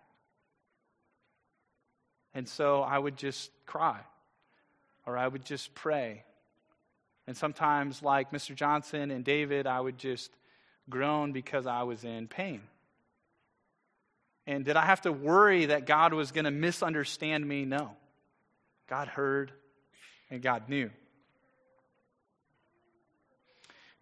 And 2.34 2.48
so 2.48 2.82
I 2.82 2.98
would 2.98 3.16
just 3.16 3.50
cry, 3.66 4.00
or 5.06 5.16
I 5.16 5.26
would 5.26 5.44
just 5.44 5.74
pray. 5.74 6.24
And 7.26 7.36
sometimes, 7.36 8.02
like 8.02 8.32
Mr. 8.32 8.54
Johnson 8.54 9.10
and 9.10 9.24
David, 9.24 9.66
I 9.66 9.80
would 9.80 9.98
just 9.98 10.30
groan 10.88 11.32
because 11.32 11.66
I 11.66 11.82
was 11.82 12.04
in 12.04 12.28
pain. 12.28 12.62
And 14.46 14.64
did 14.64 14.76
I 14.76 14.86
have 14.86 15.02
to 15.02 15.12
worry 15.12 15.66
that 15.66 15.84
God 15.84 16.14
was 16.14 16.32
going 16.32 16.46
to 16.46 16.50
misunderstand 16.50 17.46
me? 17.46 17.66
No. 17.66 17.90
God 18.88 19.08
heard 19.08 19.52
and 20.30 20.40
God 20.40 20.68
knew. 20.68 20.90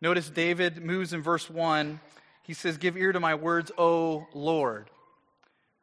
Notice 0.01 0.29
David 0.29 0.83
moves 0.85 1.13
in 1.13 1.23
verse 1.23 1.49
1. 1.49 2.01
He 2.43 2.53
says, 2.53 2.77
Give 2.77 2.97
ear 2.97 3.13
to 3.13 3.21
my 3.21 3.35
words, 3.35 3.73
O 3.79 4.27
Lord. 4.35 4.91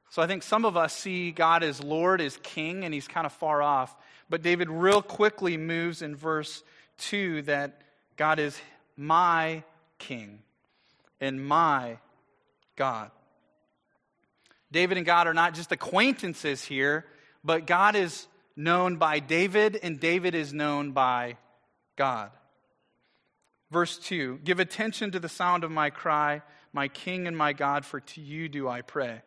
So 0.10 0.22
I 0.22 0.28
think 0.28 0.44
some 0.44 0.64
of 0.64 0.78
us 0.78 0.94
see 0.94 1.32
God 1.32 1.64
as 1.64 1.84
Lord, 1.84 2.22
as 2.22 2.38
King, 2.44 2.84
and 2.86 2.94
he's 2.94 3.08
kind 3.08 3.26
of 3.26 3.34
far 3.34 3.64
off. 3.64 3.96
But 4.30 4.44
David 4.44 4.70
real 4.70 5.02
quickly 5.02 5.58
moves 5.58 6.02
in 6.02 6.16
verse 6.16 6.64
2 7.00 7.44
that 7.44 7.82
God 8.16 8.38
is 8.38 8.60
my 8.96 9.64
King 9.98 10.40
and 11.20 11.44
my 11.44 11.98
God. 12.76 13.10
David 14.72 14.98
and 14.98 15.06
God 15.06 15.28
are 15.28 15.34
not 15.34 15.54
just 15.54 15.72
acquaintances 15.72 16.64
here, 16.64 17.06
but 17.44 17.66
God 17.66 17.96
is 17.96 18.28
known 18.56 18.98
by 18.98 19.20
David, 19.20 19.80
and 19.82 20.00
David 20.00 20.36
is 20.36 20.54
known 20.54 20.92
by 20.92 21.38
God. 21.96 22.32
Verse 23.74 23.98
2 23.98 24.40
Give 24.44 24.60
attention 24.60 25.12
to 25.12 25.20
the 25.20 25.28
sound 25.28 25.64
of 25.64 25.72
my 25.72 25.90
cry, 25.90 26.44
my 26.72 26.88
King 26.88 27.28
and 27.28 27.36
my 27.36 27.54
God, 27.54 27.84
for 27.86 28.00
to 28.00 28.22
you 28.22 28.48
do 28.48 28.70
I 28.70 28.82
pray. 28.82 29.24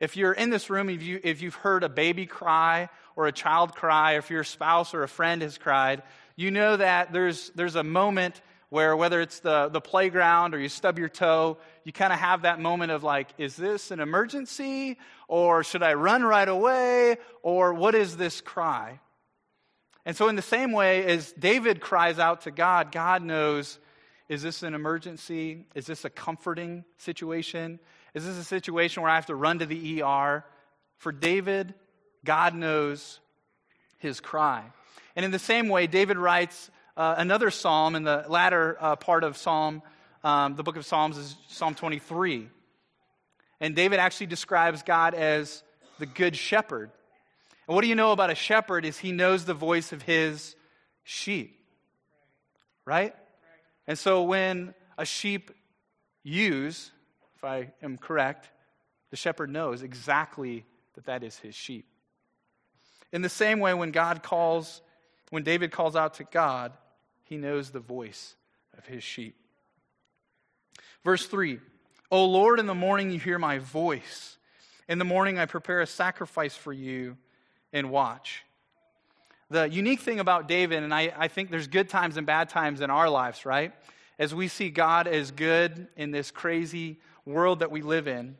If 0.00 0.16
you're 0.16 0.32
in 0.32 0.50
this 0.50 0.70
room, 0.70 0.88
if, 0.88 1.02
you, 1.02 1.20
if 1.22 1.42
you've 1.42 1.54
heard 1.54 1.84
a 1.84 1.88
baby 1.88 2.26
cry 2.26 2.88
or 3.14 3.26
a 3.26 3.32
child 3.32 3.76
cry, 3.76 4.14
or 4.14 4.18
if 4.18 4.30
your 4.30 4.42
spouse 4.42 4.94
or 4.94 5.04
a 5.04 5.08
friend 5.08 5.42
has 5.42 5.58
cried, 5.58 6.02
you 6.34 6.50
know 6.50 6.76
that 6.76 7.12
there's, 7.12 7.50
there's 7.50 7.76
a 7.76 7.84
moment 7.84 8.40
where, 8.70 8.96
whether 8.96 9.20
it's 9.20 9.40
the, 9.40 9.68
the 9.68 9.82
playground 9.82 10.54
or 10.54 10.58
you 10.58 10.70
stub 10.70 10.98
your 10.98 11.10
toe, 11.10 11.58
you 11.84 11.92
kind 11.92 12.12
of 12.12 12.18
have 12.18 12.42
that 12.42 12.58
moment 12.58 12.90
of 12.90 13.04
like, 13.04 13.28
is 13.36 13.54
this 13.54 13.90
an 13.90 14.00
emergency? 14.00 14.98
Or 15.28 15.62
should 15.62 15.82
I 15.82 15.92
run 15.92 16.22
right 16.22 16.48
away? 16.48 17.18
Or 17.42 17.74
what 17.74 17.94
is 17.94 18.16
this 18.16 18.40
cry? 18.40 18.98
And 20.04 20.16
so, 20.16 20.28
in 20.28 20.36
the 20.36 20.42
same 20.42 20.72
way 20.72 21.04
as 21.06 21.32
David 21.32 21.80
cries 21.80 22.18
out 22.18 22.42
to 22.42 22.50
God, 22.50 22.92
God 22.92 23.22
knows 23.22 23.78
is 24.28 24.42
this 24.42 24.62
an 24.62 24.74
emergency? 24.74 25.66
Is 25.74 25.86
this 25.86 26.04
a 26.04 26.10
comforting 26.10 26.84
situation? 26.96 27.78
Is 28.14 28.24
this 28.24 28.38
a 28.38 28.44
situation 28.44 29.02
where 29.02 29.10
I 29.10 29.16
have 29.16 29.26
to 29.26 29.34
run 29.34 29.58
to 29.58 29.66
the 29.66 30.02
ER? 30.02 30.44
For 30.96 31.12
David, 31.12 31.74
God 32.24 32.54
knows 32.54 33.20
his 33.98 34.20
cry. 34.20 34.64
And 35.16 35.24
in 35.24 35.32
the 35.32 35.38
same 35.38 35.68
way, 35.68 35.86
David 35.86 36.16
writes 36.16 36.70
uh, 36.96 37.14
another 37.18 37.50
psalm 37.50 37.94
in 37.94 38.04
the 38.04 38.24
latter 38.28 38.76
uh, 38.80 38.96
part 38.96 39.24
of 39.24 39.36
Psalm, 39.36 39.82
um, 40.24 40.56
the 40.56 40.62
book 40.62 40.76
of 40.76 40.86
Psalms 40.86 41.18
is 41.18 41.36
Psalm 41.48 41.74
23. 41.74 42.48
And 43.60 43.76
David 43.76 43.98
actually 43.98 44.26
describes 44.26 44.82
God 44.82 45.14
as 45.14 45.62
the 45.98 46.06
good 46.06 46.36
shepherd. 46.36 46.90
And 47.66 47.74
what 47.74 47.82
do 47.82 47.88
you 47.88 47.94
know 47.94 48.12
about 48.12 48.30
a 48.30 48.34
shepherd 48.34 48.84
is 48.84 48.98
he 48.98 49.12
knows 49.12 49.44
the 49.44 49.54
voice 49.54 49.92
of 49.92 50.02
his 50.02 50.56
sheep. 51.04 51.58
Right? 52.84 53.14
And 53.86 53.98
so 53.98 54.22
when 54.22 54.74
a 54.98 55.04
sheep 55.04 55.50
ewes, 56.22 56.90
if 57.36 57.44
I 57.44 57.72
am 57.82 57.98
correct, 57.98 58.50
the 59.10 59.16
shepherd 59.16 59.50
knows 59.50 59.82
exactly 59.82 60.64
that 60.94 61.06
that 61.06 61.22
is 61.22 61.38
his 61.38 61.54
sheep. 61.54 61.86
In 63.12 63.22
the 63.22 63.28
same 63.28 63.60
way, 63.60 63.74
when 63.74 63.90
God 63.90 64.22
calls, 64.22 64.80
when 65.30 65.42
David 65.42 65.70
calls 65.70 65.96
out 65.96 66.14
to 66.14 66.24
God, 66.24 66.72
he 67.24 67.36
knows 67.36 67.70
the 67.70 67.80
voice 67.80 68.34
of 68.76 68.86
his 68.86 69.04
sheep. 69.04 69.36
Verse 71.04 71.26
3 71.26 71.58
O 72.10 72.24
Lord, 72.26 72.58
in 72.58 72.66
the 72.66 72.74
morning 72.74 73.10
you 73.10 73.18
hear 73.18 73.38
my 73.38 73.58
voice. 73.58 74.36
In 74.88 74.98
the 74.98 75.04
morning 75.04 75.38
I 75.38 75.46
prepare 75.46 75.80
a 75.80 75.86
sacrifice 75.86 76.56
for 76.56 76.72
you 76.72 77.16
and 77.72 77.90
watch. 77.90 78.44
The 79.50 79.68
unique 79.68 80.00
thing 80.00 80.18
about 80.18 80.48
David, 80.48 80.82
and 80.82 80.94
I, 80.94 81.12
I 81.16 81.28
think 81.28 81.50
there's 81.50 81.66
good 81.66 81.88
times 81.88 82.16
and 82.16 82.26
bad 82.26 82.48
times 82.48 82.80
in 82.80 82.90
our 82.90 83.08
lives, 83.10 83.44
right? 83.44 83.72
As 84.18 84.34
we 84.34 84.48
see 84.48 84.70
God 84.70 85.06
as 85.06 85.30
good 85.30 85.88
in 85.96 86.10
this 86.10 86.30
crazy 86.30 86.98
world 87.26 87.60
that 87.60 87.70
we 87.70 87.82
live 87.82 88.08
in. 88.08 88.36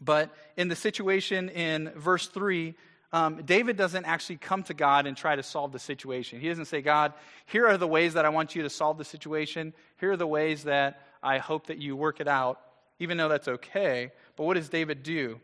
But 0.00 0.34
in 0.56 0.68
the 0.68 0.76
situation 0.76 1.48
in 1.48 1.92
verse 1.94 2.26
3, 2.26 2.74
um, 3.12 3.42
David 3.44 3.76
doesn't 3.76 4.04
actually 4.04 4.38
come 4.38 4.62
to 4.64 4.74
God 4.74 5.06
and 5.06 5.16
try 5.16 5.36
to 5.36 5.42
solve 5.42 5.70
the 5.70 5.78
situation. 5.78 6.40
He 6.40 6.48
doesn't 6.48 6.64
say, 6.64 6.80
God, 6.80 7.12
here 7.46 7.66
are 7.66 7.76
the 7.76 7.86
ways 7.86 8.14
that 8.14 8.24
I 8.24 8.30
want 8.30 8.56
you 8.56 8.62
to 8.62 8.70
solve 8.70 8.98
the 8.98 9.04
situation. 9.04 9.74
Here 10.00 10.12
are 10.12 10.16
the 10.16 10.26
ways 10.26 10.64
that 10.64 11.02
I 11.22 11.38
hope 11.38 11.66
that 11.66 11.78
you 11.78 11.94
work 11.94 12.20
it 12.20 12.28
out, 12.28 12.60
even 12.98 13.16
though 13.16 13.28
that's 13.28 13.48
okay. 13.48 14.12
But 14.36 14.44
what 14.44 14.54
does 14.54 14.70
David 14.70 15.02
do? 15.02 15.40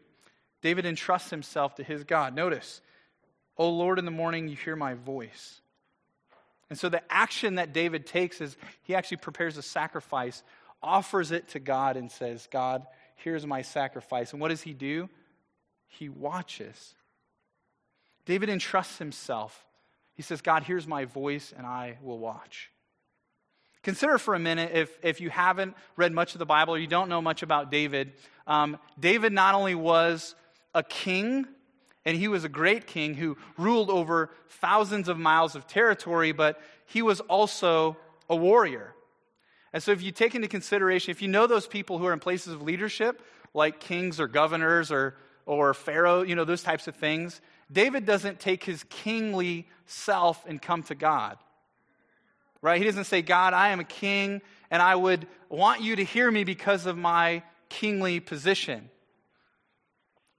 David 0.63 0.87
entrusts 0.87 1.31
himself 1.31 1.77
to 1.77 1.85
his 1.85 2.05
God. 2.05 2.35
Notice, 2.35 2.81
O 3.59 3.69
Lord, 3.69 3.99
in 3.99 4.05
the 4.05 4.11
morning 4.11 4.49
you 4.49 4.57
hear 4.57 4.77
my 4.77 4.95
voice. 4.95 5.61
And 6.71 6.79
so 6.79 6.89
the 6.89 7.03
action 7.11 7.57
that 7.57 7.73
David 7.73 8.07
takes 8.07 8.41
is 8.41 8.57
he 8.83 8.95
actually 8.95 9.17
prepares 9.19 9.57
a 9.57 9.63
sacrifice, 9.63 10.43
offers 10.83 11.33
it 11.33 11.49
to 11.49 11.59
God, 11.59 11.97
and 11.97 12.11
says, 12.11 12.49
God, 12.51 12.87
here's 13.17 13.47
my 13.47 13.63
sacrifice. 13.63 14.33
And 14.33 14.41
what 14.41 14.49
does 14.49 14.63
he 14.63 14.75
do? 14.75 15.09
He 15.89 16.09
watches. 16.09 16.95
David 18.27 18.51
entrusts 18.51 18.99
himself. 18.99 19.65
He 20.15 20.23
says, 20.23 20.43
God, 20.43 20.63
here's 20.63 20.87
my 20.87 21.07
voice, 21.07 21.53
and 21.57 21.67
I 21.67 21.99
will 22.03 22.19
watch. 22.19 22.71
Consider 23.83 24.19
for 24.19 24.35
a 24.35 24.39
minute, 24.39 24.73
if, 24.75 24.99
if 25.03 25.21
you 25.21 25.31
haven't 25.31 25.75
read 25.97 26.13
much 26.13 26.35
of 26.35 26.39
the 26.39 26.47
Bible 26.47 26.75
or 26.75 26.79
you 26.79 26.87
don't 26.87 27.09
know 27.09 27.23
much 27.23 27.43
about 27.43 27.71
David, 27.71 28.13
um, 28.47 28.77
David 29.01 29.33
not 29.33 29.55
only 29.55 29.75
was 29.75 30.35
a 30.75 30.83
king, 30.83 31.47
and 32.09 32.17
he 32.17 32.27
was 32.27 32.43
a 32.43 32.49
great 32.49 32.87
king 32.87 33.13
who 33.13 33.37
ruled 33.59 33.91
over 33.91 34.31
thousands 34.49 35.11
of 35.11 35.19
miles 35.19 35.55
of 35.55 35.67
territory, 35.67 36.33
but 36.33 36.59
he 36.87 37.03
was 37.03 37.21
also 37.21 37.99
a 38.31 38.35
warrior. 38.35 38.95
And 39.75 39.83
so, 39.83 39.93
if 39.93 40.01
you 40.01 40.11
take 40.11 40.35
into 40.35 40.49
consideration, 40.49 41.11
if 41.11 41.21
you 41.21 41.29
know 41.29 41.47
those 41.47 41.67
people 41.67 41.99
who 41.99 42.07
are 42.07 42.15
in 42.15 42.19
places 42.19 42.55
of 42.55 42.63
leadership, 42.63 43.21
like 43.53 43.79
kings 43.79 44.21
or 44.21 44.27
governors 44.27 44.91
or, 44.91 45.17
or 45.45 45.75
Pharaoh, 45.75 46.23
you 46.23 46.35
know, 46.35 46.47
those 46.47 46.63
types 46.63 46.89
of 46.89 46.97
things, 46.97 47.43
David 47.71 48.07
doesn't 48.07 48.41
take 48.41 48.65
his 48.65 48.85
kingly 48.85 49.69
self 49.85 50.47
and 50.47 50.63
come 50.63 50.85
to 50.85 50.95
God. 50.95 51.37
Right? 52.63 52.79
He 52.79 52.85
doesn't 52.85 53.05
say, 53.05 53.21
God, 53.21 53.53
I 53.53 53.69
am 53.69 53.81
a 53.81 53.85
king, 53.85 54.41
and 54.71 54.81
I 54.81 54.95
would 54.95 55.27
want 55.51 55.83
you 55.83 55.97
to 55.97 56.05
hear 56.05 56.31
me 56.31 56.45
because 56.45 56.87
of 56.87 56.97
my 56.97 57.43
kingly 57.69 58.19
position. 58.19 58.89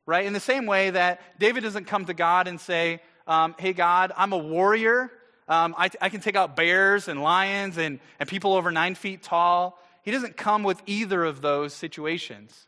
Right? 0.10 0.26
In 0.26 0.34
the 0.34 0.40
same 0.40 0.66
way 0.66 0.90
that 0.90 1.22
David 1.38 1.62
doesn't 1.62 1.86
come 1.86 2.06
to 2.06 2.16
God 2.16 2.48
and 2.48 2.60
say, 2.60 3.00
um, 3.28 3.54
Hey, 3.60 3.74
God, 3.74 4.12
I'm 4.18 4.34
a 4.34 4.40
warrior. 4.40 5.12
Um, 5.48 5.76
I, 5.78 5.92
I 6.02 6.10
can 6.10 6.20
take 6.20 6.36
out 6.36 6.56
bears 6.56 7.08
and 7.08 7.22
lions 7.22 7.78
and, 7.78 8.00
and 8.20 8.28
people 8.28 8.56
over 8.56 8.72
nine 8.72 8.96
feet 8.96 9.22
tall. 9.22 9.80
He 10.02 10.10
doesn't 10.10 10.36
come 10.36 10.64
with 10.64 10.82
either 10.88 11.24
of 11.24 11.42
those 11.42 11.76
situations. 11.76 12.66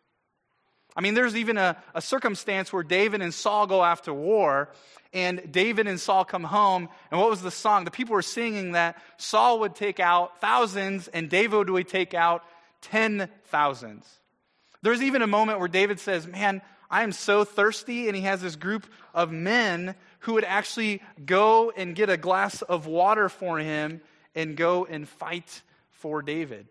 I 0.95 1.01
mean, 1.01 1.15
there's 1.15 1.35
even 1.35 1.57
a, 1.57 1.77
a 1.95 2.01
circumstance 2.01 2.71
where 2.71 2.83
David 2.83 3.23
and 3.23 3.33
Saul 3.33 3.65
go 3.65 3.83
after 3.83 4.13
war, 4.13 4.69
and 5.11 5.51
David 5.51 5.87
and 5.87 5.99
Saul 5.99 6.23
come 6.23 6.43
home, 6.43 6.89
and 7.09 7.19
what 7.19 7.31
was 7.31 7.41
the 7.41 7.49
song? 7.49 7.85
The 7.85 7.91
people 7.91 8.13
were 8.13 8.21
singing 8.21 8.73
that 8.73 9.01
Saul 9.17 9.61
would 9.61 9.73
take 9.73 9.99
out 9.99 10.39
thousands, 10.41 11.07
and 11.07 11.27
David 11.27 11.71
would 11.71 11.87
take 11.87 12.13
out 12.13 12.43
ten 12.81 13.29
thousands. 13.45 14.05
There's 14.83 15.01
even 15.01 15.21
a 15.21 15.27
moment 15.27 15.59
where 15.59 15.67
David 15.67 15.99
says, 15.99 16.27
Man, 16.27 16.61
I 16.91 17.03
am 17.03 17.13
so 17.13 17.45
thirsty, 17.45 18.07
and 18.07 18.15
he 18.15 18.23
has 18.23 18.41
this 18.41 18.57
group 18.57 18.85
of 19.13 19.31
men 19.31 19.95
who 20.19 20.33
would 20.33 20.43
actually 20.43 21.01
go 21.25 21.71
and 21.71 21.95
get 21.95 22.09
a 22.09 22.17
glass 22.17 22.61
of 22.61 22.85
water 22.85 23.29
for 23.29 23.57
him 23.57 24.01
and 24.35 24.57
go 24.57 24.85
and 24.85 25.07
fight 25.07 25.61
for 25.89 26.21
David. 26.21 26.67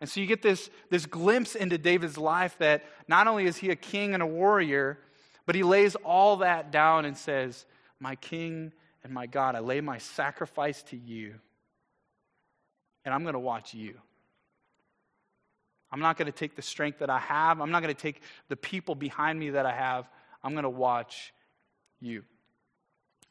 And 0.00 0.10
so 0.10 0.20
you 0.20 0.26
get 0.26 0.42
this, 0.42 0.68
this 0.90 1.06
glimpse 1.06 1.54
into 1.54 1.78
David's 1.78 2.18
life 2.18 2.56
that 2.58 2.84
not 3.08 3.26
only 3.26 3.46
is 3.46 3.56
he 3.56 3.70
a 3.70 3.76
king 3.76 4.12
and 4.12 4.22
a 4.22 4.26
warrior, 4.26 4.98
but 5.46 5.54
he 5.54 5.62
lays 5.62 5.94
all 5.96 6.36
that 6.38 6.70
down 6.70 7.06
and 7.06 7.16
says, 7.16 7.64
My 7.98 8.16
king 8.16 8.72
and 9.02 9.14
my 9.14 9.26
God, 9.26 9.54
I 9.54 9.60
lay 9.60 9.80
my 9.80 9.96
sacrifice 9.98 10.82
to 10.84 10.96
you, 10.96 11.34
and 13.04 13.14
I'm 13.14 13.22
going 13.22 13.34
to 13.34 13.38
watch 13.38 13.72
you. 13.72 13.94
I'm 15.94 16.00
not 16.00 16.16
going 16.16 16.26
to 16.26 16.36
take 16.36 16.56
the 16.56 16.62
strength 16.62 16.98
that 16.98 17.08
I 17.08 17.20
have. 17.20 17.60
I'm 17.60 17.70
not 17.70 17.80
going 17.80 17.94
to 17.94 18.00
take 18.00 18.20
the 18.48 18.56
people 18.56 18.96
behind 18.96 19.38
me 19.38 19.50
that 19.50 19.64
I 19.64 19.70
have. 19.70 20.10
I'm 20.42 20.50
going 20.50 20.64
to 20.64 20.68
watch 20.68 21.32
you. 22.00 22.24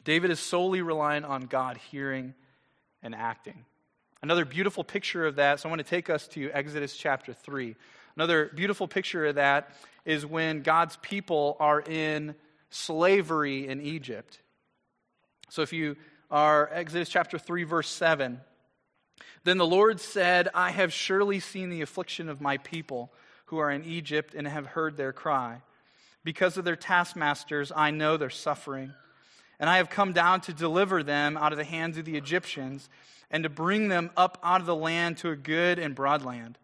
David 0.06 0.32
is 0.32 0.40
solely 0.40 0.82
relying 0.82 1.26
on 1.26 1.42
God 1.42 1.78
hearing 1.92 2.34
and 3.02 3.14
acting. 3.14 3.66
Another 4.22 4.46
beautiful 4.46 4.86
picture 4.86 5.26
of 5.26 5.36
that, 5.36 5.60
so 5.60 5.68
I 5.68 5.72
want 5.72 5.80
to 5.80 5.90
take 5.90 6.10
us 6.10 6.26
to 6.30 6.50
Exodus 6.52 6.96
chapter 6.96 7.34
3. 7.34 7.76
Another 8.16 8.50
beautiful 8.56 8.88
picture 8.88 9.26
of 9.26 9.36
that 9.36 9.76
is 10.06 10.26
when 10.26 10.62
God's 10.62 10.96
people 11.02 11.58
are 11.60 11.82
in 11.82 12.34
slavery 12.70 13.68
in 13.68 13.82
Egypt. 13.82 14.40
So 15.50 15.64
if 15.64 15.74
you 15.74 15.98
are 16.32 16.70
Exodus 16.72 17.10
chapter 17.10 17.38
3 17.38 17.66
verse 17.66 17.90
7, 17.90 18.40
then 19.44 19.58
the 19.58 19.66
Lord 19.66 20.00
said, 20.00 20.50
I 20.54 20.72
have 20.72 20.94
surely 20.94 21.40
seen 21.40 21.70
the 21.70 21.82
affliction 21.82 22.30
of 22.30 22.42
my 22.42 22.58
people 22.58 23.12
who 23.46 23.58
are 23.58 23.72
in 23.72 23.84
Egypt 23.84 24.34
and 24.34 24.48
have 24.48 24.68
heard 24.68 24.98
their 24.98 25.14
cry. 25.14 25.62
Because 26.24 26.58
of 26.58 26.66
their 26.66 26.76
taskmasters, 26.76 27.72
I 27.76 27.92
know 27.92 28.18
their 28.18 28.30
suffering. 28.30 28.94
And 29.60 29.70
I 29.70 29.78
have 29.78 29.90
come 29.90 30.14
down 30.14 30.42
to 30.42 30.54
deliver 30.54 31.04
them 31.04 31.38
out 31.38 31.52
of 31.52 31.58
the 31.58 31.64
hands 31.64 31.98
of 31.98 32.06
the 32.06 32.18
Egyptians 32.18 32.90
and 33.30 33.44
to 33.44 33.50
bring 33.50 33.88
them 33.88 34.12
up 34.16 34.38
out 34.44 34.62
of 34.62 34.68
the 34.68 34.76
land 34.76 35.18
to 35.18 35.30
a 35.30 35.36
good 35.36 35.80
and 35.80 35.96
broad 35.96 36.24
land, 36.24 36.58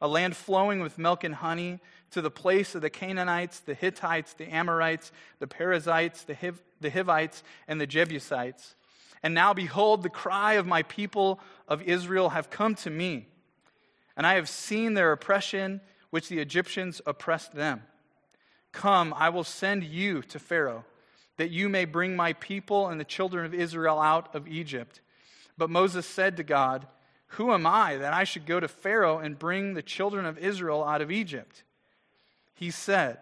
a 0.00 0.08
land 0.08 0.36
flowing 0.36 0.80
with 0.80 0.98
milk 0.98 1.24
and 1.24 1.34
honey, 1.34 1.80
to 2.12 2.20
the 2.20 2.30
place 2.30 2.74
of 2.74 2.82
the 2.82 2.90
Canaanites, 2.90 3.60
the 3.60 3.74
Hittites, 3.74 4.34
the 4.34 4.52
Amorites, 4.52 5.12
the 5.38 5.46
Perizzites, 5.46 6.24
the, 6.24 6.34
Hiv- 6.34 6.62
the 6.80 6.90
Hivites, 6.90 7.42
and 7.66 7.80
the 7.80 7.86
Jebusites. 7.86 8.74
And 9.22 9.34
now, 9.34 9.54
behold, 9.54 10.02
the 10.02 10.08
cry 10.10 10.54
of 10.54 10.66
my 10.66 10.82
people 10.82 11.38
of 11.68 11.82
Israel 11.82 12.30
have 12.30 12.50
come 12.50 12.74
to 12.76 12.90
me, 12.90 13.28
and 14.16 14.26
I 14.26 14.34
have 14.34 14.48
seen 14.48 14.94
their 14.94 15.12
oppression, 15.12 15.80
which 16.10 16.28
the 16.28 16.40
Egyptians 16.40 17.00
oppressed 17.06 17.54
them. 17.54 17.82
Come, 18.72 19.14
I 19.16 19.28
will 19.28 19.44
send 19.44 19.84
you 19.84 20.22
to 20.22 20.38
Pharaoh, 20.38 20.84
that 21.36 21.50
you 21.50 21.68
may 21.68 21.84
bring 21.84 22.16
my 22.16 22.32
people 22.34 22.88
and 22.88 22.98
the 22.98 23.04
children 23.04 23.46
of 23.46 23.54
Israel 23.54 24.00
out 24.00 24.34
of 24.34 24.48
Egypt. 24.48 25.00
But 25.56 25.70
Moses 25.70 26.04
said 26.04 26.36
to 26.38 26.42
God, 26.42 26.86
Who 27.28 27.52
am 27.52 27.66
I 27.66 27.96
that 27.98 28.12
I 28.12 28.24
should 28.24 28.44
go 28.44 28.58
to 28.58 28.68
Pharaoh 28.68 29.18
and 29.18 29.38
bring 29.38 29.74
the 29.74 29.82
children 29.82 30.26
of 30.26 30.38
Israel 30.38 30.82
out 30.82 31.00
of 31.00 31.12
Egypt? 31.12 31.62
He 32.54 32.70
said, 32.70 33.18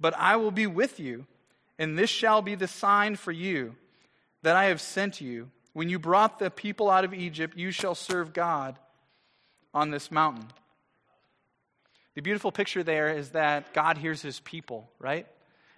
But 0.00 0.14
I 0.16 0.36
will 0.36 0.50
be 0.50 0.66
with 0.66 0.98
you, 0.98 1.26
and 1.78 1.96
this 1.96 2.10
shall 2.10 2.42
be 2.42 2.54
the 2.54 2.66
sign 2.66 3.14
for 3.14 3.32
you 3.32 3.76
that 4.42 4.56
I 4.56 4.66
have 4.66 4.80
sent 4.80 5.20
you. 5.20 5.50
When 5.72 5.88
you 5.88 5.98
brought 5.98 6.38
the 6.38 6.50
people 6.50 6.90
out 6.90 7.04
of 7.04 7.14
Egypt, 7.14 7.56
you 7.56 7.70
shall 7.70 7.94
serve 7.94 8.32
God 8.32 8.78
on 9.72 9.90
this 9.90 10.10
mountain. 10.10 10.46
The 12.14 12.22
beautiful 12.22 12.50
picture 12.50 12.82
there 12.82 13.16
is 13.16 13.30
that 13.30 13.72
God 13.72 13.96
hears 13.96 14.22
his 14.22 14.40
people, 14.40 14.90
right? 14.98 15.26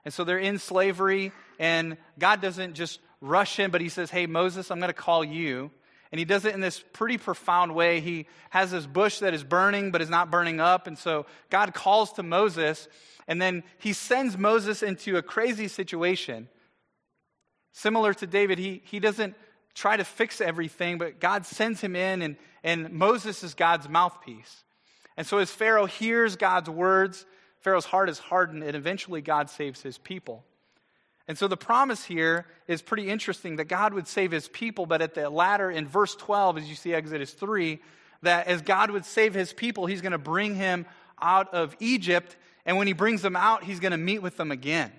And 0.05 0.15
so 0.15 0.25
they're 0.25 0.39
in 0.39 0.59
slavery, 0.59 1.33
and 1.59 1.99
God 2.19 2.41
doesn't 2.41 2.75
just 2.75 3.01
rush 3.21 3.59
in, 3.59 3.71
but 3.71 3.83
he 3.83 3.91
says, 3.91 4.11
Hey, 4.11 4.27
Moses, 4.27 4.71
I'm 4.71 4.79
going 4.79 4.89
to 4.89 4.95
call 4.95 5.23
you. 5.23 5.71
And 6.13 6.19
he 6.19 6.25
does 6.25 6.45
it 6.45 6.55
in 6.55 6.61
this 6.61 6.83
pretty 6.93 7.19
profound 7.19 7.75
way. 7.75 8.01
He 8.01 8.27
has 8.51 8.73
this 8.73 8.87
bush 8.87 9.21
that 9.21 9.35
is 9.35 9.45
burning, 9.45 9.91
but 9.93 10.01
is 10.01 10.11
not 10.11 10.31
burning 10.31 10.61
up. 10.61 10.87
And 10.87 10.99
so 10.99 11.27
God 11.51 11.73
calls 11.75 12.15
to 12.15 12.23
Moses, 12.23 12.89
and 13.29 13.41
then 13.41 13.63
he 13.79 13.93
sends 13.93 14.37
Moses 14.37 14.83
into 14.83 15.17
a 15.17 15.23
crazy 15.23 15.69
situation. 15.69 16.49
Similar 17.73 18.15
to 18.15 18.27
David, 18.27 18.59
he, 18.59 18.83
he 18.85 19.01
doesn't 19.01 19.35
try 19.75 19.97
to 19.97 20.05
fix 20.05 20.41
everything, 20.41 20.99
but 20.99 21.21
God 21.21 21.47
sends 21.47 21.81
him 21.81 21.95
in, 21.95 22.23
and, 22.23 22.37
and 22.63 22.93
Moses 22.93 23.43
is 23.43 23.55
God's 23.55 23.89
mouthpiece. 23.89 24.65
And 25.17 25.27
so 25.27 25.39
as 25.39 25.51
Pharaoh 25.51 25.87
hears 25.87 26.37
God's 26.37 26.69
words, 26.69 27.25
Pharaoh's 27.61 27.85
heart 27.85 28.09
is 28.09 28.19
hardened, 28.19 28.63
and 28.63 28.75
eventually 28.75 29.21
God 29.21 29.51
saves 29.51 29.83
his 29.83 29.99
people. 29.99 30.45
And 31.29 31.39
so 31.39 31.47
the 31.47 31.57
promise 31.57 32.05
here 32.05 32.47
is 32.67 32.83
pretty 32.83 33.09
interesting 33.09 33.57
that 33.57 33.67
God 33.67 33.95
would 33.95 34.09
save 34.09 34.33
his 34.33 34.49
people, 34.49 34.87
but 34.87 35.01
at 35.03 35.15
the 35.15 35.31
latter, 35.31 35.71
in 35.71 35.87
verse 35.87 36.17
12, 36.17 36.59
as 36.59 36.69
you 36.69 36.75
see 36.75 36.93
Exodus 36.93 37.33
3, 37.33 37.79
that 38.23 38.49
as 38.49 38.63
God 38.63 38.91
would 38.91 39.05
save 39.05 39.35
his 39.35 39.53
people, 39.53 39.87
he's 39.87 40.01
going 40.01 40.13
to 40.13 40.19
bring 40.19 40.57
him 40.57 40.87
out 41.23 41.55
of 41.55 41.77
Egypt, 41.79 42.37
and 42.67 42.77
when 42.77 42.87
he 42.87 42.93
brings 42.93 43.23
them 43.23 43.37
out, 43.37 43.63
he's 43.63 43.81
going 43.81 43.93
to 43.93 43.99
meet 43.99 44.21
with 44.21 44.37
them 44.37 44.51
again. 44.51 44.91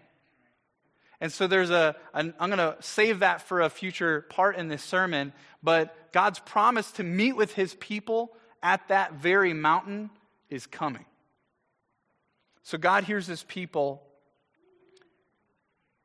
And 1.22 1.32
so 1.32 1.46
there's 1.46 1.70
a, 1.70 1.96
an, 2.16 2.34
I'm 2.40 2.50
going 2.50 2.58
to 2.58 2.76
save 2.82 3.20
that 3.20 3.44
for 3.44 3.62
a 3.62 3.70
future 3.70 4.22
part 4.24 4.56
in 4.58 4.68
this 4.68 4.84
sermon, 4.84 5.32
but 5.62 6.12
God's 6.12 6.40
promise 6.40 6.92
to 6.94 7.04
meet 7.04 7.34
with 7.34 7.54
his 7.54 7.76
people 7.76 8.36
at 8.64 8.88
that 8.88 9.14
very 9.14 9.54
mountain 9.54 10.10
is 10.50 10.66
coming. 10.66 11.06
So 12.64 12.78
God 12.80 13.04
hears 13.04 13.28
his 13.28 13.44
people 13.44 14.02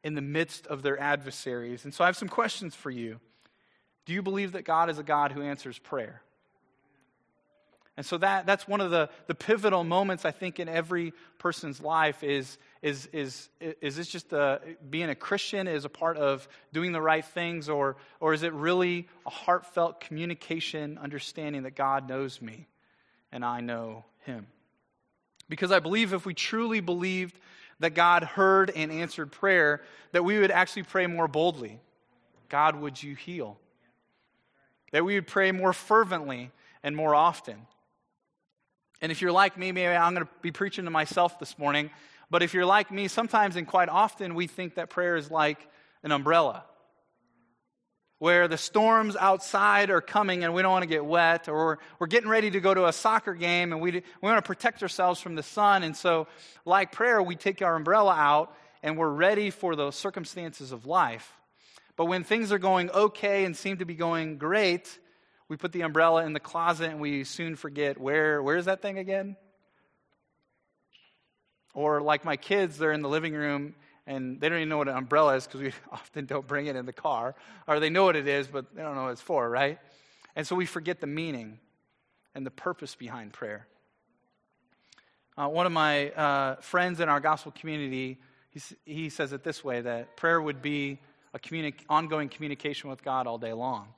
in 0.05 0.15
the 0.15 0.21
midst 0.21 0.67
of 0.67 0.83
their 0.83 1.01
adversaries. 1.01 1.85
And 1.85 1.93
so 1.93 2.05
I 2.05 2.07
have 2.07 2.17
some 2.17 2.29
questions 2.29 2.75
for 2.75 2.91
you. 2.91 3.19
Do 4.05 4.13
you 4.13 4.23
believe 4.23 4.53
that 4.53 4.65
God 4.65 4.91
is 4.91 4.99
a 4.99 5.03
God 5.03 5.33
who 5.33 5.43
answers 5.43 5.79
prayer? 5.79 6.23
And 7.97 8.05
so 8.05 8.19
that, 8.19 8.45
that's 8.45 8.69
one 8.69 8.83
of 8.83 8.91
the, 8.91 9.09
the 9.26 9.35
pivotal 9.35 9.83
moments, 9.83 10.26
I 10.26 10.31
think, 10.31 10.61
in 10.61 10.69
every 10.69 11.15
person's 11.38 11.81
life 11.81 12.23
is, 12.23 12.59
is, 12.83 13.09
is, 13.12 13.49
is 13.59 13.97
this 13.97 14.09
just 14.09 14.35
a, 14.35 14.61
being 14.91 15.09
a 15.09 15.15
Christian 15.15 15.67
is 15.67 15.87
a 15.87 15.88
part 15.88 16.19
of 16.19 16.47
doing 16.75 16.93
the 16.93 17.00
right 17.00 17.25
things, 17.25 17.71
or, 17.71 17.97
or 18.21 18.35
is 18.35 18.43
it 18.43 18.53
really 18.53 19.09
a 19.25 19.31
heartfelt 19.31 20.00
communication, 20.00 20.99
understanding 20.99 21.62
that 21.62 21.75
God 21.75 22.07
knows 22.07 22.43
me 22.43 22.67
and 23.33 23.43
I 23.43 23.61
know 23.61 24.05
him? 24.26 24.47
Because 25.49 25.73
I 25.73 25.79
believe 25.79 26.12
if 26.12 26.26
we 26.26 26.35
truly 26.35 26.81
believed 26.81 27.38
that 27.81 27.95
God 27.95 28.25
heard 28.25 28.71
and 28.76 28.93
answered 28.93 29.33
prayer, 29.33 29.83
that 30.12 30.23
we 30.23 30.38
would 30.38 30.50
actually 30.50 30.83
pray 30.83 31.07
more 31.07 31.29
boldly. 31.29 31.81
God, 32.50 32.76
would 32.76 33.03
you 33.03 33.15
heal? 33.15 33.59
That 34.93 35.05
we 35.05 35.15
would 35.15 35.26
pray 35.26 35.50
more 35.53 35.73
fervently 35.73 36.50
and 36.83 36.95
more 36.95 37.15
often. 37.15 37.67
And 39.00 39.12
if 39.12 39.21
you're 39.21 39.33
like 39.33 39.59
me, 39.59 39.73
maybe 39.73 39.95
I'm 39.95 40.15
going 40.15 40.26
to 40.26 40.33
be 40.43 40.53
preaching 40.53 40.85
to 40.87 40.91
myself 40.91 41.38
this 41.38 41.59
morning, 41.59 41.91
but 42.31 42.43
if 42.43 42.55
you're 42.55 42.67
like 42.67 42.91
me, 42.91 43.09
sometimes 43.09 43.57
and 43.57 43.67
quite 43.67 43.88
often 43.88 44.35
we 44.35 44.47
think 44.47 44.76
that 44.76 44.91
prayer 44.91 45.17
is 45.17 45.31
like 45.31 45.59
an 46.03 46.12
umbrella 46.12 46.65
where 48.19 48.49
the 48.49 48.57
storms 48.57 49.15
outside 49.15 49.91
are 49.91 50.00
coming 50.00 50.43
and 50.43 50.55
we 50.55 50.62
don't 50.62 50.73
want 50.73 50.83
to 50.83 50.88
get 50.88 51.05
wet, 51.05 51.49
or 51.49 51.79
we're 51.99 52.07
getting 52.07 52.31
ready 52.31 52.50
to 52.50 52.61
go 52.61 52.73
to 52.73 52.87
a 52.87 52.93
soccer 52.93 53.35
game 53.35 53.73
and 53.73 53.81
we, 53.81 53.93
we 53.93 54.03
want 54.23 54.43
to 54.43 54.47
protect 54.47 54.83
ourselves 54.83 55.21
from 55.21 55.35
the 55.35 55.43
sun. 55.43 55.83
And 55.83 55.95
so, 55.95 56.26
like 56.65 56.93
prayer, 56.93 57.23
we 57.23 57.37
take 57.37 57.61
our 57.61 57.76
umbrella 57.76 58.15
out 58.15 58.57
and 58.83 58.97
we're 58.97 59.11
ready 59.11 59.50
for 59.50 59.76
the 59.76 59.91
circumstances 59.91 60.73
of 60.73 60.87
life. 60.87 61.31
But 61.97 62.07
when 62.07 62.25
things 62.25 62.53
are 62.53 62.59
going 62.59 62.91
okay 62.91 63.45
and 63.45 63.57
seem 63.57 63.79
to 63.79 63.85
be 63.85 63.95
going 63.95 64.38
great, 64.38 64.99
we 65.49 65.57
put 65.57 65.73
the 65.73 65.83
umbrella 65.83 66.25
in 66.25 66.33
the 66.33 66.41
closet 66.41 66.91
and 66.91 67.00
we 67.00 67.25
soon 67.25 67.57
forget 67.57 67.99
where 67.99 68.43
where's 68.43 68.65
that 68.65 68.83
thing 68.83 68.99
again? 68.99 69.37
Or 71.75 72.00
like 72.00 72.25
my 72.25 72.37
kids, 72.37 72.78
they're 72.78 72.93
in 72.93 73.02
the 73.02 73.09
living 73.09 73.35
room 73.35 73.75
and 74.06 74.41
they 74.41 74.49
don't 74.49 74.59
even 74.59 74.69
know 74.69 74.78
what 74.78 74.89
an 74.89 74.97
umbrella 74.97 75.37
is 75.37 75.47
because 75.47 75.61
we 75.61 75.73
often 75.93 76.26
don't 76.26 76.47
bring 76.47 76.67
it 76.67 76.76
in 76.76 76.87
the 76.87 76.93
car. 76.93 77.35
Or 77.67 77.80
they 77.80 77.91
know 77.91 78.04
what 78.04 78.17
it 78.17 78.26
is, 78.26 78.47
but 78.47 78.75
they 78.75 78.82
don't 78.82 78.95
know 78.95 79.04
what 79.04 79.13
it's 79.13 79.21
for, 79.21 79.49
right? 79.49 79.78
And 80.35 80.47
so 80.47 80.56
we 80.56 80.67
forget 80.67 81.00
the 81.00 81.06
meaning 81.06 81.59
and 82.35 82.47
the 82.47 82.50
purpose 82.50 82.95
behind 82.95 83.32
prayer. 83.32 83.67
Uh, 85.39 85.49
one 85.49 85.67
of 85.67 85.73
my 85.73 86.11
uh, 86.11 86.56
friends 86.56 87.00
in 87.00 87.09
our 87.09 87.21
gospel 87.21 87.52
community, 87.52 88.19
he, 88.50 88.61
he 88.85 89.09
says 89.11 89.32
it 89.32 89.45
this 89.45 89.63
way 89.63 89.82
that 89.82 90.17
prayer 90.17 90.41
would 90.41 90.63
be 90.63 90.99
a 91.35 91.39
communi- 91.39 91.75
ongoing 91.89 92.28
communication 92.28 92.89
with 92.89 93.02
God 93.02 93.26
all 93.26 93.37
day 93.37 93.52
long. 93.52 93.89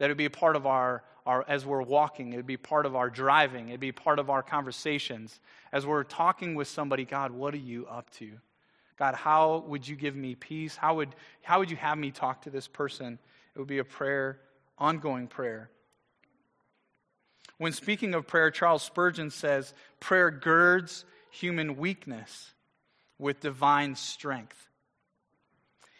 That 0.00 0.06
it 0.06 0.08
would 0.08 0.16
be 0.16 0.24
a 0.24 0.30
part 0.30 0.56
of 0.56 0.66
our, 0.66 1.04
our, 1.26 1.44
as 1.46 1.64
we're 1.66 1.82
walking, 1.82 2.32
it 2.32 2.36
would 2.36 2.46
be 2.46 2.56
part 2.56 2.86
of 2.86 2.96
our 2.96 3.10
driving, 3.10 3.68
it 3.68 3.72
would 3.72 3.80
be 3.80 3.92
part 3.92 4.18
of 4.18 4.30
our 4.30 4.42
conversations. 4.42 5.38
As 5.72 5.86
we're 5.86 6.02
talking 6.02 6.56
with 6.56 6.66
somebody, 6.66 7.04
God, 7.04 7.30
what 7.30 7.54
are 7.54 7.58
you 7.58 7.86
up 7.86 8.10
to? 8.12 8.32
God, 8.98 9.14
how 9.14 9.62
would 9.68 9.86
you 9.86 9.96
give 9.96 10.16
me 10.16 10.34
peace? 10.34 10.74
How 10.74 10.96
would, 10.96 11.14
how 11.42 11.58
would 11.58 11.70
you 11.70 11.76
have 11.76 11.98
me 11.98 12.10
talk 12.10 12.42
to 12.42 12.50
this 12.50 12.66
person? 12.66 13.18
It 13.54 13.58
would 13.58 13.68
be 13.68 13.78
a 13.78 13.84
prayer, 13.84 14.40
ongoing 14.78 15.26
prayer. 15.26 15.70
When 17.58 17.72
speaking 17.72 18.14
of 18.14 18.26
prayer, 18.26 18.50
Charles 18.50 18.82
Spurgeon 18.82 19.30
says, 19.30 19.74
prayer 20.00 20.30
girds 20.30 21.04
human 21.30 21.76
weakness 21.76 22.52
with 23.18 23.40
divine 23.40 23.96
strength. 23.96 24.68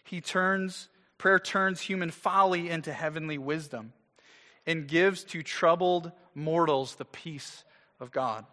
He 0.05 0.21
turns, 0.21 0.89
prayer 1.21 1.39
turns 1.39 1.83
human 1.83 2.11
folly 2.11 2.71
into 2.71 2.91
heavenly 2.91 3.37
wisdom 3.37 3.93
and 4.67 4.89
gives 4.89 5.23
to 5.23 5.43
troubled 5.43 6.11
mortals 6.35 6.95
the 6.95 7.05
peace 7.05 7.63
of 8.01 8.11
God. 8.11 8.47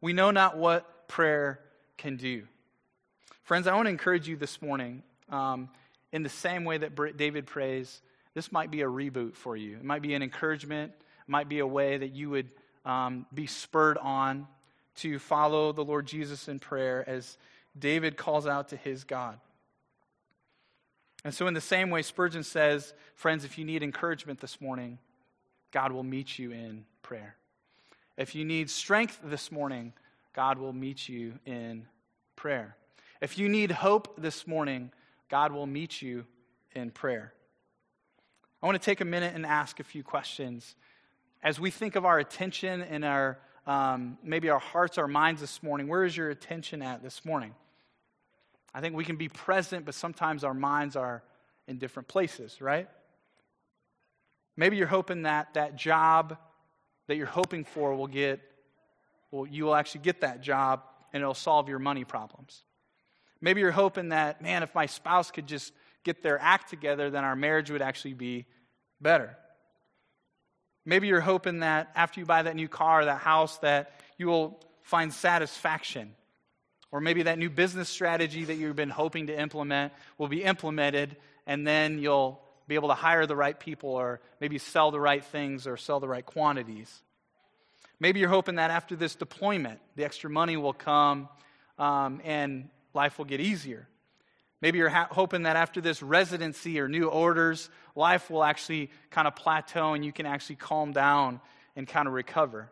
We 0.00 0.12
know 0.12 0.32
not 0.32 0.58
what 0.58 1.06
prayer 1.06 1.60
can 1.96 2.16
do. 2.16 2.42
Friends, 3.44 3.68
I 3.68 3.74
want 3.76 3.86
to 3.86 3.90
encourage 3.90 4.26
you 4.26 4.36
this 4.36 4.60
morning 4.60 5.04
um, 5.28 5.68
in 6.10 6.24
the 6.24 6.28
same 6.28 6.64
way 6.64 6.78
that 6.78 7.16
David 7.16 7.46
prays. 7.46 8.02
This 8.34 8.50
might 8.50 8.72
be 8.72 8.80
a 8.80 8.88
reboot 8.88 9.36
for 9.36 9.56
you. 9.56 9.76
It 9.76 9.84
might 9.84 10.02
be 10.02 10.14
an 10.14 10.24
encouragement. 10.24 10.90
It 10.96 11.30
might 11.30 11.48
be 11.48 11.60
a 11.60 11.66
way 11.66 11.98
that 11.98 12.16
you 12.16 12.30
would 12.30 12.50
um, 12.84 13.26
be 13.32 13.46
spurred 13.46 13.98
on 13.98 14.48
to 14.96 15.20
follow 15.20 15.70
the 15.70 15.84
Lord 15.84 16.06
Jesus 16.06 16.48
in 16.48 16.58
prayer 16.58 17.08
as 17.08 17.38
David 17.78 18.16
calls 18.16 18.44
out 18.44 18.70
to 18.70 18.76
his 18.76 19.04
God. 19.04 19.38
And 21.24 21.34
so, 21.34 21.46
in 21.46 21.54
the 21.54 21.60
same 21.60 21.90
way, 21.90 22.02
Spurgeon 22.02 22.44
says, 22.44 22.92
friends, 23.14 23.44
if 23.44 23.56
you 23.56 23.64
need 23.64 23.82
encouragement 23.82 24.40
this 24.40 24.60
morning, 24.60 24.98
God 25.72 25.90
will 25.90 26.02
meet 26.02 26.38
you 26.38 26.52
in 26.52 26.84
prayer. 27.02 27.36
If 28.16 28.34
you 28.34 28.44
need 28.44 28.70
strength 28.70 29.18
this 29.24 29.50
morning, 29.50 29.92
God 30.34 30.58
will 30.58 30.72
meet 30.72 31.08
you 31.08 31.38
in 31.46 31.86
prayer. 32.36 32.76
If 33.20 33.38
you 33.38 33.48
need 33.48 33.70
hope 33.70 34.20
this 34.20 34.46
morning, 34.46 34.92
God 35.30 35.52
will 35.52 35.66
meet 35.66 36.02
you 36.02 36.26
in 36.74 36.90
prayer. 36.90 37.32
I 38.62 38.66
want 38.66 38.80
to 38.80 38.84
take 38.84 39.00
a 39.00 39.04
minute 39.04 39.34
and 39.34 39.46
ask 39.46 39.80
a 39.80 39.84
few 39.84 40.02
questions. 40.02 40.76
As 41.42 41.58
we 41.58 41.70
think 41.70 41.96
of 41.96 42.04
our 42.04 42.18
attention 42.18 42.82
and 42.82 43.04
our 43.04 43.38
um, 43.66 44.18
maybe 44.22 44.50
our 44.50 44.58
hearts, 44.58 44.98
our 44.98 45.08
minds 45.08 45.40
this 45.40 45.62
morning, 45.62 45.88
where 45.88 46.04
is 46.04 46.16
your 46.16 46.30
attention 46.30 46.82
at 46.82 47.02
this 47.02 47.24
morning? 47.24 47.54
I 48.74 48.80
think 48.80 48.96
we 48.96 49.04
can 49.04 49.16
be 49.16 49.28
present, 49.28 49.84
but 49.84 49.94
sometimes 49.94 50.42
our 50.42 50.54
minds 50.54 50.96
are 50.96 51.22
in 51.68 51.78
different 51.78 52.08
places, 52.08 52.60
right? 52.60 52.88
Maybe 54.56 54.76
you're 54.76 54.86
hoping 54.86 55.22
that 55.22 55.54
that 55.54 55.76
job 55.76 56.36
that 57.06 57.16
you're 57.16 57.26
hoping 57.26 57.64
for 57.64 57.94
will 57.94 58.06
get, 58.06 58.40
well, 59.30 59.46
you 59.46 59.64
will 59.64 59.74
actually 59.74 60.00
get 60.02 60.22
that 60.22 60.40
job 60.40 60.82
and 61.12 61.22
it'll 61.22 61.34
solve 61.34 61.68
your 61.68 61.78
money 61.78 62.04
problems. 62.04 62.62
Maybe 63.40 63.60
you're 63.60 63.70
hoping 63.70 64.08
that, 64.08 64.40
man, 64.42 64.62
if 64.62 64.74
my 64.74 64.86
spouse 64.86 65.30
could 65.30 65.46
just 65.46 65.72
get 66.02 66.22
their 66.22 66.38
act 66.40 66.70
together, 66.70 67.10
then 67.10 67.24
our 67.24 67.36
marriage 67.36 67.70
would 67.70 67.82
actually 67.82 68.14
be 68.14 68.46
better. 69.00 69.36
Maybe 70.86 71.08
you're 71.08 71.20
hoping 71.20 71.60
that 71.60 71.90
after 71.94 72.20
you 72.20 72.26
buy 72.26 72.42
that 72.42 72.56
new 72.56 72.68
car, 72.68 73.04
that 73.04 73.20
house, 73.20 73.58
that 73.58 73.92
you 74.18 74.26
will 74.26 74.60
find 74.82 75.12
satisfaction. 75.12 76.14
Or 76.94 77.00
maybe 77.00 77.24
that 77.24 77.40
new 77.40 77.50
business 77.50 77.88
strategy 77.88 78.44
that 78.44 78.54
you've 78.54 78.76
been 78.76 78.88
hoping 78.88 79.26
to 79.26 79.36
implement 79.36 79.92
will 80.16 80.28
be 80.28 80.44
implemented, 80.44 81.16
and 81.44 81.66
then 81.66 81.98
you'll 81.98 82.40
be 82.68 82.76
able 82.76 82.86
to 82.86 82.94
hire 82.94 83.26
the 83.26 83.34
right 83.34 83.58
people, 83.58 83.90
or 83.90 84.20
maybe 84.40 84.58
sell 84.58 84.92
the 84.92 85.00
right 85.00 85.24
things, 85.24 85.66
or 85.66 85.76
sell 85.76 85.98
the 85.98 86.06
right 86.06 86.24
quantities. 86.24 87.02
Maybe 87.98 88.20
you're 88.20 88.28
hoping 88.28 88.54
that 88.54 88.70
after 88.70 88.94
this 88.94 89.16
deployment, 89.16 89.80
the 89.96 90.04
extra 90.04 90.30
money 90.30 90.56
will 90.56 90.72
come 90.72 91.28
um, 91.80 92.20
and 92.22 92.68
life 92.94 93.18
will 93.18 93.24
get 93.24 93.40
easier. 93.40 93.88
Maybe 94.60 94.78
you're 94.78 94.88
ha- 94.88 95.08
hoping 95.10 95.42
that 95.42 95.56
after 95.56 95.80
this 95.80 96.00
residency 96.00 96.78
or 96.78 96.88
new 96.88 97.08
orders, 97.08 97.70
life 97.96 98.30
will 98.30 98.44
actually 98.44 98.92
kind 99.10 99.26
of 99.26 99.34
plateau 99.34 99.94
and 99.94 100.04
you 100.04 100.12
can 100.12 100.26
actually 100.26 100.56
calm 100.56 100.92
down 100.92 101.40
and 101.74 101.88
kind 101.88 102.06
of 102.06 102.14
recover. 102.14 102.70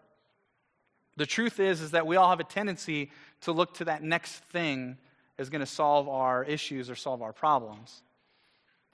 The 1.16 1.26
truth 1.26 1.60
is 1.60 1.80
is 1.80 1.90
that 1.90 2.06
we 2.06 2.16
all 2.16 2.30
have 2.30 2.40
a 2.40 2.44
tendency 2.44 3.10
to 3.42 3.52
look 3.52 3.74
to 3.74 3.84
that 3.86 4.02
next 4.02 4.36
thing 4.44 4.96
as 5.38 5.50
going 5.50 5.60
to 5.60 5.66
solve 5.66 6.08
our 6.08 6.44
issues 6.44 6.90
or 6.90 6.94
solve 6.94 7.22
our 7.22 7.32
problems. 7.32 8.02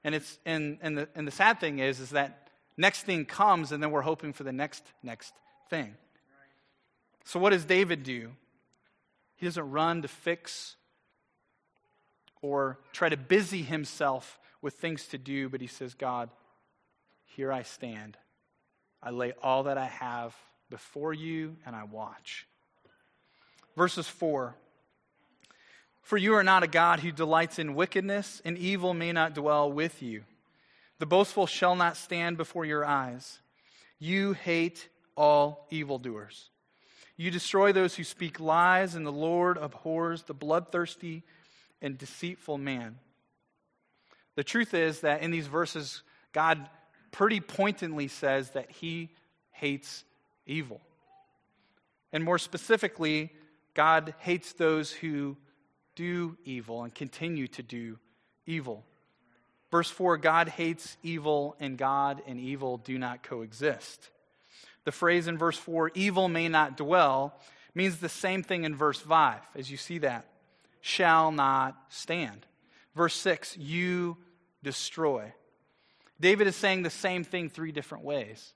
And, 0.04 0.14
it's, 0.14 0.38
and, 0.46 0.78
and, 0.80 0.96
the, 0.96 1.08
and 1.14 1.26
the 1.26 1.32
sad 1.32 1.60
thing 1.60 1.78
is, 1.78 2.00
is 2.00 2.10
that 2.10 2.50
next 2.76 3.02
thing 3.02 3.24
comes, 3.24 3.72
and 3.72 3.82
then 3.82 3.90
we're 3.90 4.02
hoping 4.02 4.32
for 4.32 4.44
the 4.44 4.52
next, 4.52 4.84
next 5.02 5.34
thing. 5.68 5.94
So, 7.24 7.38
what 7.38 7.50
does 7.50 7.64
David 7.64 8.04
do? 8.04 8.30
He 9.36 9.46
doesn't 9.46 9.70
run 9.70 10.02
to 10.02 10.08
fix 10.08 10.76
or 12.40 12.78
try 12.92 13.08
to 13.08 13.16
busy 13.16 13.62
himself 13.62 14.38
with 14.62 14.74
things 14.74 15.06
to 15.08 15.18
do, 15.18 15.48
but 15.48 15.60
he 15.60 15.66
says, 15.66 15.94
God, 15.94 16.30
here 17.26 17.52
I 17.52 17.62
stand. 17.62 18.16
I 19.02 19.10
lay 19.10 19.32
all 19.42 19.64
that 19.64 19.78
I 19.78 19.86
have 19.86 20.34
before 20.70 21.12
you 21.12 21.56
and 21.66 21.76
I 21.76 21.84
watch. 21.84 22.46
Verses 23.78 24.08
4 24.08 24.56
For 26.02 26.16
you 26.16 26.34
are 26.34 26.42
not 26.42 26.64
a 26.64 26.66
God 26.66 26.98
who 26.98 27.12
delights 27.12 27.60
in 27.60 27.76
wickedness, 27.76 28.42
and 28.44 28.58
evil 28.58 28.92
may 28.92 29.12
not 29.12 29.36
dwell 29.36 29.70
with 29.70 30.02
you. 30.02 30.24
The 30.98 31.06
boastful 31.06 31.46
shall 31.46 31.76
not 31.76 31.96
stand 31.96 32.36
before 32.36 32.64
your 32.64 32.84
eyes. 32.84 33.38
You 34.00 34.32
hate 34.32 34.88
all 35.16 35.68
evildoers. 35.70 36.50
You 37.16 37.30
destroy 37.30 37.70
those 37.70 37.94
who 37.94 38.02
speak 38.02 38.40
lies, 38.40 38.96
and 38.96 39.06
the 39.06 39.12
Lord 39.12 39.56
abhors 39.56 40.24
the 40.24 40.34
bloodthirsty 40.34 41.22
and 41.80 41.96
deceitful 41.96 42.58
man. 42.58 42.98
The 44.34 44.42
truth 44.42 44.74
is 44.74 45.02
that 45.02 45.22
in 45.22 45.30
these 45.30 45.46
verses, 45.46 46.02
God 46.32 46.68
pretty 47.12 47.38
pointedly 47.38 48.08
says 48.08 48.50
that 48.50 48.72
he 48.72 49.10
hates 49.52 50.02
evil. 50.46 50.80
And 52.12 52.24
more 52.24 52.38
specifically, 52.38 53.30
God 53.78 54.12
hates 54.18 54.54
those 54.54 54.90
who 54.90 55.36
do 55.94 56.36
evil 56.44 56.82
and 56.82 56.92
continue 56.92 57.46
to 57.46 57.62
do 57.62 57.96
evil. 58.44 58.84
Verse 59.70 59.88
4 59.88 60.16
God 60.16 60.48
hates 60.48 60.96
evil, 61.04 61.54
and 61.60 61.78
God 61.78 62.20
and 62.26 62.40
evil 62.40 62.78
do 62.78 62.98
not 62.98 63.22
coexist. 63.22 64.10
The 64.82 64.90
phrase 64.90 65.28
in 65.28 65.38
verse 65.38 65.56
4, 65.56 65.92
evil 65.94 66.28
may 66.28 66.48
not 66.48 66.76
dwell, 66.76 67.38
means 67.72 67.98
the 67.98 68.08
same 68.08 68.42
thing 68.42 68.64
in 68.64 68.74
verse 68.74 68.98
5, 68.98 69.38
as 69.54 69.70
you 69.70 69.76
see 69.76 69.98
that. 69.98 70.26
Shall 70.80 71.30
not 71.30 71.76
stand. 71.88 72.46
Verse 72.96 73.14
6, 73.14 73.58
you 73.58 74.16
destroy. 74.64 75.32
David 76.18 76.48
is 76.48 76.56
saying 76.56 76.82
the 76.82 76.90
same 76.90 77.22
thing 77.22 77.48
three 77.48 77.70
different 77.70 78.02
ways. 78.02 78.54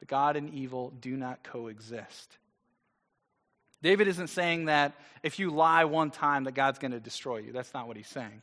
The 0.00 0.06
God 0.06 0.34
and 0.34 0.52
evil 0.52 0.90
do 1.00 1.16
not 1.16 1.44
coexist. 1.44 2.38
David 3.84 4.08
isn't 4.08 4.28
saying 4.28 4.64
that 4.64 4.94
if 5.22 5.38
you 5.38 5.50
lie 5.50 5.84
one 5.84 6.10
time 6.10 6.44
that 6.44 6.54
God's 6.54 6.78
going 6.78 6.92
to 6.92 7.00
destroy 7.00 7.36
you. 7.36 7.52
That's 7.52 7.74
not 7.74 7.86
what 7.86 7.98
he's 7.98 8.08
saying. 8.08 8.42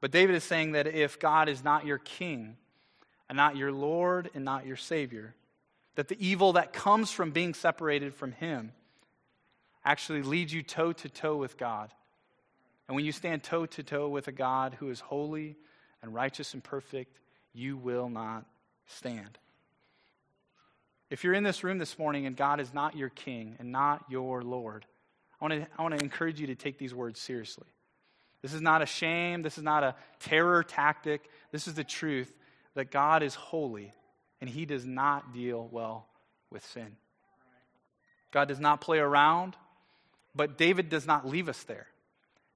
But 0.00 0.12
David 0.12 0.34
is 0.34 0.44
saying 0.44 0.72
that 0.72 0.86
if 0.86 1.20
God 1.20 1.50
is 1.50 1.62
not 1.62 1.84
your 1.84 1.98
king, 1.98 2.56
and 3.28 3.36
not 3.36 3.54
your 3.54 3.70
Lord, 3.70 4.30
and 4.34 4.46
not 4.46 4.66
your 4.66 4.76
Savior, 4.76 5.34
that 5.94 6.08
the 6.08 6.16
evil 6.18 6.54
that 6.54 6.72
comes 6.72 7.10
from 7.10 7.32
being 7.32 7.52
separated 7.52 8.14
from 8.14 8.32
him 8.32 8.72
actually 9.84 10.22
leads 10.22 10.54
you 10.54 10.62
toe 10.62 10.92
to 10.92 11.08
toe 11.10 11.36
with 11.36 11.58
God. 11.58 11.92
And 12.88 12.96
when 12.96 13.04
you 13.04 13.12
stand 13.12 13.42
toe 13.42 13.66
to 13.66 13.82
toe 13.82 14.08
with 14.08 14.26
a 14.28 14.32
God 14.32 14.76
who 14.80 14.88
is 14.88 15.00
holy 15.00 15.56
and 16.02 16.14
righteous 16.14 16.54
and 16.54 16.64
perfect, 16.64 17.20
you 17.52 17.76
will 17.76 18.08
not 18.08 18.46
stand. 18.86 19.38
If 21.12 21.24
you're 21.24 21.34
in 21.34 21.44
this 21.44 21.62
room 21.62 21.76
this 21.76 21.98
morning 21.98 22.24
and 22.24 22.34
God 22.34 22.58
is 22.58 22.72
not 22.72 22.96
your 22.96 23.10
king 23.10 23.56
and 23.58 23.70
not 23.70 24.02
your 24.08 24.40
Lord, 24.40 24.86
I 25.38 25.44
want 25.44 25.62
to, 25.62 25.68
I 25.78 25.82
want 25.82 25.98
to 25.98 26.02
encourage 26.02 26.40
you 26.40 26.46
to 26.46 26.54
take 26.54 26.78
these 26.78 26.94
words 26.94 27.20
seriously. 27.20 27.66
This 28.40 28.54
is 28.54 28.62
not 28.62 28.80
a 28.80 28.86
shame. 28.86 29.42
This 29.42 29.58
is 29.58 29.62
not 29.62 29.84
a 29.84 29.94
terror 30.20 30.64
tactic. 30.64 31.28
This 31.50 31.68
is 31.68 31.74
the 31.74 31.84
truth 31.84 32.34
that 32.76 32.90
God 32.90 33.22
is 33.22 33.34
holy 33.34 33.92
and 34.40 34.48
he 34.48 34.64
does 34.64 34.86
not 34.86 35.34
deal 35.34 35.68
well 35.70 36.06
with 36.50 36.64
sin. 36.64 36.96
God 38.30 38.48
does 38.48 38.58
not 38.58 38.80
play 38.80 38.98
around, 38.98 39.54
but 40.34 40.56
David 40.56 40.88
does 40.88 41.06
not 41.06 41.28
leave 41.28 41.50
us 41.50 41.62
there. 41.64 41.88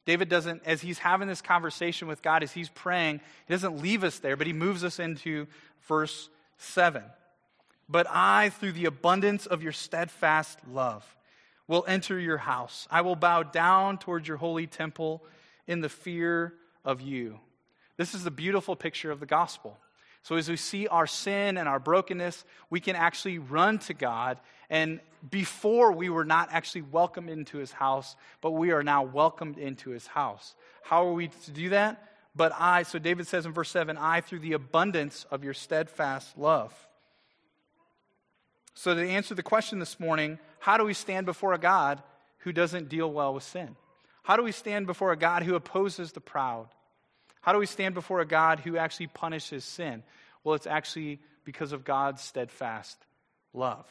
David 0.06 0.30
doesn't, 0.30 0.62
as 0.64 0.80
he's 0.80 0.98
having 0.98 1.28
this 1.28 1.42
conversation 1.42 2.08
with 2.08 2.22
God, 2.22 2.42
as 2.42 2.52
he's 2.52 2.70
praying, 2.70 3.20
he 3.46 3.52
doesn't 3.52 3.82
leave 3.82 4.02
us 4.02 4.18
there, 4.20 4.34
but 4.34 4.46
he 4.46 4.54
moves 4.54 4.82
us 4.82 4.98
into 4.98 5.46
verse 5.86 6.30
7. 6.56 7.02
But 7.88 8.06
I, 8.10 8.50
through 8.50 8.72
the 8.72 8.86
abundance 8.86 9.46
of 9.46 9.62
your 9.62 9.72
steadfast 9.72 10.58
love, 10.70 11.04
will 11.68 11.84
enter 11.86 12.18
your 12.18 12.38
house. 12.38 12.86
I 12.90 13.00
will 13.00 13.16
bow 13.16 13.42
down 13.42 13.98
towards 13.98 14.26
your 14.26 14.36
holy 14.36 14.66
temple 14.66 15.22
in 15.66 15.80
the 15.80 15.88
fear 15.88 16.54
of 16.84 17.00
you. 17.00 17.38
This 17.96 18.14
is 18.14 18.24
the 18.24 18.30
beautiful 18.30 18.76
picture 18.76 19.10
of 19.10 19.20
the 19.20 19.26
gospel. 19.26 19.78
So, 20.22 20.34
as 20.34 20.48
we 20.48 20.56
see 20.56 20.88
our 20.88 21.06
sin 21.06 21.56
and 21.56 21.68
our 21.68 21.78
brokenness, 21.78 22.44
we 22.68 22.80
can 22.80 22.96
actually 22.96 23.38
run 23.38 23.78
to 23.80 23.94
God. 23.94 24.38
And 24.68 25.00
before 25.30 25.92
we 25.92 26.08
were 26.08 26.24
not 26.24 26.48
actually 26.50 26.82
welcomed 26.82 27.30
into 27.30 27.58
his 27.58 27.70
house, 27.70 28.16
but 28.40 28.50
we 28.50 28.72
are 28.72 28.82
now 28.82 29.04
welcomed 29.04 29.56
into 29.56 29.90
his 29.90 30.06
house. 30.06 30.56
How 30.82 31.06
are 31.06 31.12
we 31.12 31.28
to 31.28 31.50
do 31.52 31.68
that? 31.70 32.12
But 32.34 32.52
I, 32.58 32.82
so 32.82 32.98
David 32.98 33.26
says 33.26 33.46
in 33.46 33.52
verse 33.52 33.70
7, 33.70 33.96
I, 33.96 34.20
through 34.20 34.40
the 34.40 34.52
abundance 34.52 35.24
of 35.30 35.42
your 35.42 35.54
steadfast 35.54 36.36
love. 36.36 36.74
So, 38.78 38.94
to 38.94 39.08
answer 39.08 39.34
the 39.34 39.42
question 39.42 39.78
this 39.78 39.98
morning, 39.98 40.38
how 40.58 40.76
do 40.76 40.84
we 40.84 40.92
stand 40.92 41.24
before 41.24 41.54
a 41.54 41.58
God 41.58 42.02
who 42.40 42.52
doesn't 42.52 42.90
deal 42.90 43.10
well 43.10 43.32
with 43.32 43.42
sin? 43.42 43.74
How 44.22 44.36
do 44.36 44.42
we 44.42 44.52
stand 44.52 44.86
before 44.86 45.12
a 45.12 45.16
God 45.16 45.42
who 45.42 45.54
opposes 45.54 46.12
the 46.12 46.20
proud? 46.20 46.68
How 47.40 47.54
do 47.54 47.58
we 47.58 47.64
stand 47.64 47.94
before 47.94 48.20
a 48.20 48.26
God 48.26 48.60
who 48.60 48.76
actually 48.76 49.06
punishes 49.06 49.64
sin? 49.64 50.02
Well, 50.44 50.54
it's 50.54 50.66
actually 50.66 51.20
because 51.42 51.72
of 51.72 51.84
God's 51.84 52.20
steadfast 52.20 52.98
love. 53.54 53.86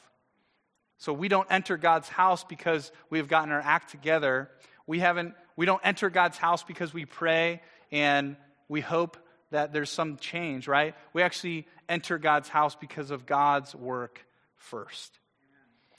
So 1.00 1.14
we 1.14 1.30
don't 1.30 1.48
enter 1.50 1.78
God's 1.78 2.08
house 2.08 2.44
because 2.44 2.92
we 3.10 3.18
have 3.18 3.28
gotten 3.28 3.52
our 3.52 3.62
act 3.62 3.90
together. 3.90 4.52
We 4.86 5.00
haven't 5.00 5.34
we 5.56 5.66
don't 5.66 5.82
enter 5.84 6.12
God's 6.12 6.38
house 6.38 6.64
because 6.64 6.94
we 6.94 7.06
pray 7.06 7.64
and 7.92 8.38
we 8.70 8.82
hope 8.82 9.18
that 9.50 9.74
there's 9.74 9.90
some 9.90 10.18
change, 10.18 10.68
right? 10.68 10.94
We 11.12 11.24
actually 11.24 11.66
enter 11.90 12.20
God's 12.20 12.50
house 12.50 12.76
because 12.76 13.10
of 13.10 13.26
God's 13.26 13.74
work 13.74 14.22
first. 14.66 15.20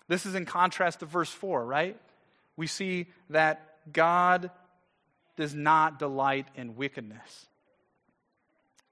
This 0.08 0.26
is 0.26 0.34
in 0.34 0.44
contrast 0.44 1.00
to 1.00 1.06
verse 1.06 1.30
4, 1.30 1.64
right? 1.64 1.96
We 2.56 2.66
see 2.66 3.06
that 3.30 3.76
God 3.92 4.50
does 5.36 5.54
not 5.54 5.98
delight 5.98 6.46
in 6.54 6.76
wickedness. 6.76 7.46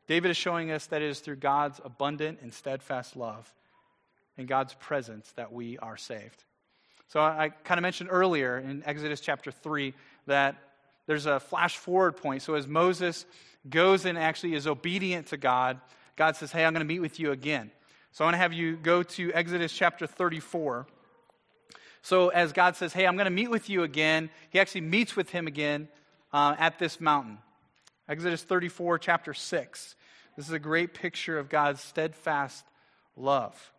David 0.06 0.30
is 0.30 0.37
showing 0.37 0.70
us 0.70 0.87
that 0.87 1.02
it 1.02 1.08
is 1.08 1.20
through 1.20 1.37
God's 1.37 1.80
abundant 1.84 2.40
and 2.42 2.52
steadfast 2.52 3.16
love 3.16 3.52
and 4.37 4.46
God's 4.46 4.74
presence 4.74 5.30
that 5.37 5.52
we 5.52 5.78
are 5.78 5.96
saved. 5.96 6.44
So 7.08 7.20
I, 7.20 7.44
I 7.44 7.48
kind 7.48 7.78
of 7.78 7.82
mentioned 7.82 8.10
earlier 8.12 8.58
in 8.58 8.82
Exodus 8.84 9.20
chapter 9.20 9.50
3 9.50 9.94
that 10.26 10.56
there's 11.06 11.26
a 11.26 11.40
flash 11.40 11.76
forward 11.76 12.16
point. 12.16 12.42
So 12.42 12.54
as 12.54 12.66
Moses 12.66 13.24
goes 13.68 14.04
and 14.04 14.18
actually 14.18 14.54
is 14.54 14.66
obedient 14.66 15.28
to 15.28 15.37
God, 15.37 15.80
God 16.16 16.37
says, 16.37 16.52
Hey, 16.52 16.64
I'm 16.64 16.72
going 16.72 16.87
to 16.87 16.92
meet 16.92 17.00
with 17.00 17.18
you 17.18 17.32
again. 17.32 17.70
So 18.14 18.24
I 18.24 18.27
want 18.27 18.35
to 18.35 18.38
have 18.38 18.53
you 18.53 18.77
go 18.77 19.03
to 19.03 19.33
Exodus 19.33 19.72
chapter 19.72 20.07
34. 20.07 20.87
So 22.03 22.29
as 22.29 22.53
God 22.53 22.77
says, 22.77 22.92
Hey, 22.92 23.09
I'm 23.09 23.16
going 23.16 23.24
to 23.24 23.31
meet 23.31 23.50
with 23.50 23.68
you 23.68 23.83
again, 23.83 24.31
he 24.50 24.61
actually 24.61 24.83
meets 24.83 25.16
with 25.16 25.31
him 25.31 25.48
again 25.48 25.88
uh, 26.33 26.55
at 26.57 26.79
this 26.79 27.00
mountain. 27.00 27.38
Exodus 28.09 28.44
34, 28.44 29.00
chapter 29.00 29.35
6. 29.35 29.96
This 30.37 30.46
is 30.46 30.53
a 30.53 30.61
great 30.61 30.94
picture 30.94 31.37
of 31.37 31.48
God's 31.48 31.81
steadfast 31.81 32.64
love. 33.16 33.72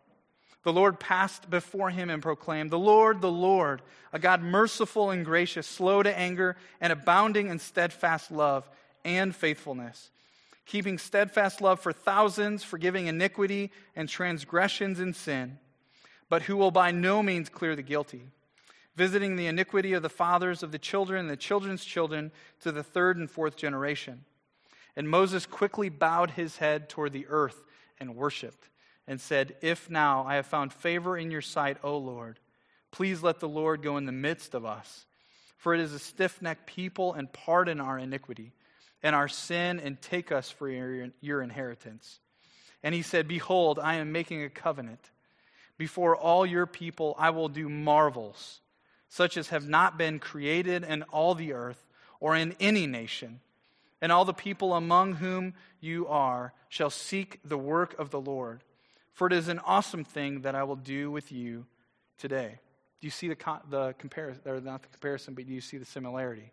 The 0.64 0.72
Lord 0.72 1.00
passed 1.00 1.48
before 1.48 1.88
him 1.88 2.10
and 2.10 2.20
proclaimed, 2.20 2.70
The 2.70 2.78
Lord, 2.78 3.22
the 3.22 3.32
Lord, 3.32 3.80
a 4.12 4.18
God 4.18 4.42
merciful 4.42 5.12
and 5.12 5.24
gracious, 5.24 5.66
slow 5.66 6.02
to 6.02 6.14
anger, 6.14 6.56
and 6.78 6.92
abounding 6.92 7.48
in 7.48 7.58
steadfast 7.58 8.30
love 8.30 8.68
and 9.02 9.34
faithfulness, 9.34 10.10
keeping 10.66 10.98
steadfast 10.98 11.60
love 11.60 11.80
for 11.80 11.92
thousands, 11.92 12.62
forgiving 12.62 13.06
iniquity 13.06 13.70
and 13.94 14.08
transgressions 14.08 15.00
and 15.00 15.16
sin, 15.16 15.58
but 16.28 16.42
who 16.42 16.56
will 16.56 16.70
by 16.70 16.90
no 16.90 17.22
means 17.22 17.48
clear 17.48 17.74
the 17.74 17.82
guilty 17.82 18.28
visiting 18.96 19.36
the 19.36 19.46
iniquity 19.46 19.92
of 19.92 20.02
the 20.02 20.08
fathers 20.08 20.62
of 20.62 20.72
the 20.72 20.78
children 20.78 21.20
and 21.20 21.30
the 21.30 21.36
children's 21.36 21.84
children 21.84 22.32
to 22.60 22.72
the 22.72 22.82
third 22.82 23.18
and 23.18 23.30
fourth 23.30 23.56
generation. 23.56 24.24
And 24.96 25.08
Moses 25.08 25.44
quickly 25.44 25.90
bowed 25.90 26.32
his 26.32 26.56
head 26.56 26.88
toward 26.88 27.12
the 27.12 27.26
earth 27.28 27.62
and 28.00 28.16
worshiped, 28.16 28.70
and 29.06 29.20
said, 29.20 29.56
If 29.60 29.88
now 29.90 30.24
I 30.26 30.36
have 30.36 30.46
found 30.46 30.72
favor 30.72 31.16
in 31.16 31.30
your 31.30 31.42
sight, 31.42 31.76
O 31.84 31.96
Lord, 31.98 32.40
please 32.90 33.22
let 33.22 33.40
the 33.40 33.48
Lord 33.48 33.82
go 33.82 33.98
in 33.98 34.06
the 34.06 34.12
midst 34.12 34.54
of 34.54 34.64
us. 34.64 35.06
For 35.58 35.74
it 35.74 35.80
is 35.80 35.92
a 35.92 35.98
stiff 35.98 36.40
necked 36.40 36.66
people, 36.66 37.12
and 37.12 37.32
pardon 37.32 37.80
our 37.80 37.98
iniquity 37.98 38.52
and 39.06 39.14
our 39.14 39.28
sin, 39.28 39.78
and 39.78 40.02
take 40.02 40.32
us 40.32 40.50
for 40.50 40.68
your, 40.68 41.10
your 41.20 41.40
inheritance. 41.40 42.18
And 42.82 42.92
he 42.92 43.02
said, 43.02 43.28
Behold, 43.28 43.78
I 43.78 43.94
am 43.94 44.10
making 44.10 44.42
a 44.42 44.50
covenant. 44.50 45.12
Before 45.78 46.16
all 46.16 46.44
your 46.44 46.66
people, 46.66 47.14
I 47.16 47.30
will 47.30 47.48
do 47.48 47.68
marvels 47.68 48.60
such 49.08 49.36
as 49.36 49.50
have 49.50 49.68
not 49.68 49.96
been 49.96 50.18
created 50.18 50.82
in 50.82 51.04
all 51.04 51.36
the 51.36 51.52
earth 51.52 51.86
or 52.18 52.34
in 52.34 52.56
any 52.58 52.88
nation, 52.88 53.38
and 54.02 54.10
all 54.10 54.24
the 54.24 54.34
people 54.34 54.74
among 54.74 55.14
whom 55.14 55.54
you 55.78 56.08
are 56.08 56.52
shall 56.68 56.90
seek 56.90 57.38
the 57.44 57.56
work 57.56 57.96
of 58.00 58.10
the 58.10 58.20
Lord. 58.20 58.64
For 59.12 59.28
it 59.28 59.32
is 59.32 59.46
an 59.46 59.60
awesome 59.60 60.02
thing 60.02 60.40
that 60.40 60.56
I 60.56 60.64
will 60.64 60.74
do 60.74 61.12
with 61.12 61.30
you 61.30 61.64
today. 62.18 62.58
Do 63.00 63.06
you 63.06 63.12
see 63.12 63.28
the, 63.28 63.60
the 63.70 63.94
comparison, 63.98 64.42
or 64.46 64.60
not 64.60 64.82
the 64.82 64.88
comparison, 64.88 65.34
but 65.34 65.46
do 65.46 65.52
you 65.52 65.60
see 65.60 65.78
the 65.78 65.84
similarity? 65.84 66.50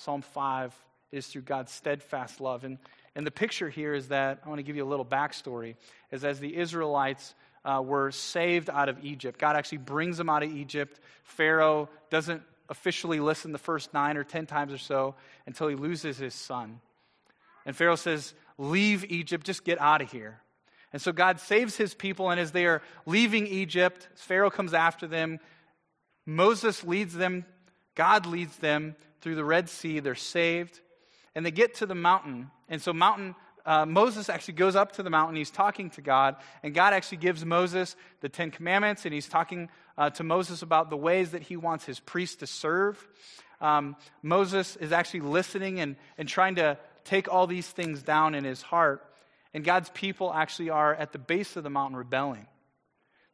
Psalm 0.00 0.22
5 0.22 0.74
is 1.12 1.26
through 1.26 1.42
God's 1.42 1.70
steadfast 1.70 2.40
love. 2.40 2.64
And, 2.64 2.78
and 3.14 3.26
the 3.26 3.30
picture 3.30 3.68
here 3.68 3.92
is 3.92 4.08
that, 4.08 4.40
I 4.42 4.48
want 4.48 4.58
to 4.58 4.62
give 4.62 4.74
you 4.74 4.84
a 4.84 4.88
little 4.88 5.04
backstory, 5.04 5.74
is 6.10 6.24
as 6.24 6.40
the 6.40 6.56
Israelites 6.56 7.34
uh, 7.66 7.82
were 7.84 8.10
saved 8.10 8.70
out 8.70 8.88
of 8.88 9.04
Egypt, 9.04 9.38
God 9.38 9.56
actually 9.56 9.78
brings 9.78 10.16
them 10.16 10.30
out 10.30 10.42
of 10.42 10.50
Egypt. 10.56 11.00
Pharaoh 11.22 11.90
doesn't 12.08 12.42
officially 12.70 13.20
listen 13.20 13.52
the 13.52 13.58
first 13.58 13.92
nine 13.92 14.16
or 14.16 14.24
ten 14.24 14.46
times 14.46 14.72
or 14.72 14.78
so 14.78 15.16
until 15.44 15.68
he 15.68 15.74
loses 15.74 16.16
his 16.16 16.32
son. 16.32 16.80
And 17.66 17.76
Pharaoh 17.76 17.96
says, 17.96 18.32
Leave 18.56 19.04
Egypt, 19.10 19.44
just 19.44 19.64
get 19.64 19.78
out 19.78 20.00
of 20.00 20.10
here. 20.10 20.40
And 20.94 21.02
so 21.02 21.12
God 21.12 21.40
saves 21.40 21.76
his 21.76 21.92
people, 21.92 22.30
and 22.30 22.40
as 22.40 22.52
they 22.52 22.64
are 22.64 22.80
leaving 23.04 23.46
Egypt, 23.46 24.08
Pharaoh 24.14 24.50
comes 24.50 24.72
after 24.72 25.06
them. 25.06 25.40
Moses 26.24 26.84
leads 26.84 27.12
them, 27.12 27.44
God 27.94 28.24
leads 28.24 28.56
them 28.56 28.96
through 29.20 29.34
the 29.34 29.44
Red 29.44 29.68
Sea. 29.68 30.00
They're 30.00 30.14
saved. 30.14 30.80
And 31.34 31.46
they 31.46 31.50
get 31.50 31.74
to 31.76 31.86
the 31.86 31.94
mountain. 31.94 32.50
And 32.68 32.82
so, 32.82 32.92
mountain, 32.92 33.34
uh, 33.64 33.86
Moses 33.86 34.28
actually 34.28 34.54
goes 34.54 34.74
up 34.76 34.92
to 34.92 35.02
the 35.02 35.10
mountain. 35.10 35.36
He's 35.36 35.50
talking 35.50 35.90
to 35.90 36.00
God. 36.00 36.36
And 36.62 36.74
God 36.74 36.92
actually 36.92 37.18
gives 37.18 37.44
Moses 37.44 37.96
the 38.20 38.28
Ten 38.28 38.50
Commandments. 38.50 39.04
And 39.04 39.14
he's 39.14 39.28
talking 39.28 39.68
uh, 39.96 40.10
to 40.10 40.24
Moses 40.24 40.62
about 40.62 40.90
the 40.90 40.96
ways 40.96 41.30
that 41.30 41.42
he 41.42 41.56
wants 41.56 41.84
his 41.84 42.00
priests 42.00 42.36
to 42.36 42.46
serve. 42.46 43.06
Um, 43.60 43.96
Moses 44.22 44.76
is 44.76 44.92
actually 44.92 45.20
listening 45.20 45.80
and, 45.80 45.96
and 46.16 46.28
trying 46.28 46.56
to 46.56 46.78
take 47.04 47.32
all 47.32 47.46
these 47.46 47.68
things 47.68 48.02
down 48.02 48.34
in 48.34 48.44
his 48.44 48.62
heart. 48.62 49.04
And 49.52 49.64
God's 49.64 49.90
people 49.90 50.32
actually 50.32 50.70
are 50.70 50.94
at 50.94 51.12
the 51.12 51.18
base 51.18 51.56
of 51.56 51.64
the 51.64 51.70
mountain 51.70 51.96
rebelling. 51.96 52.46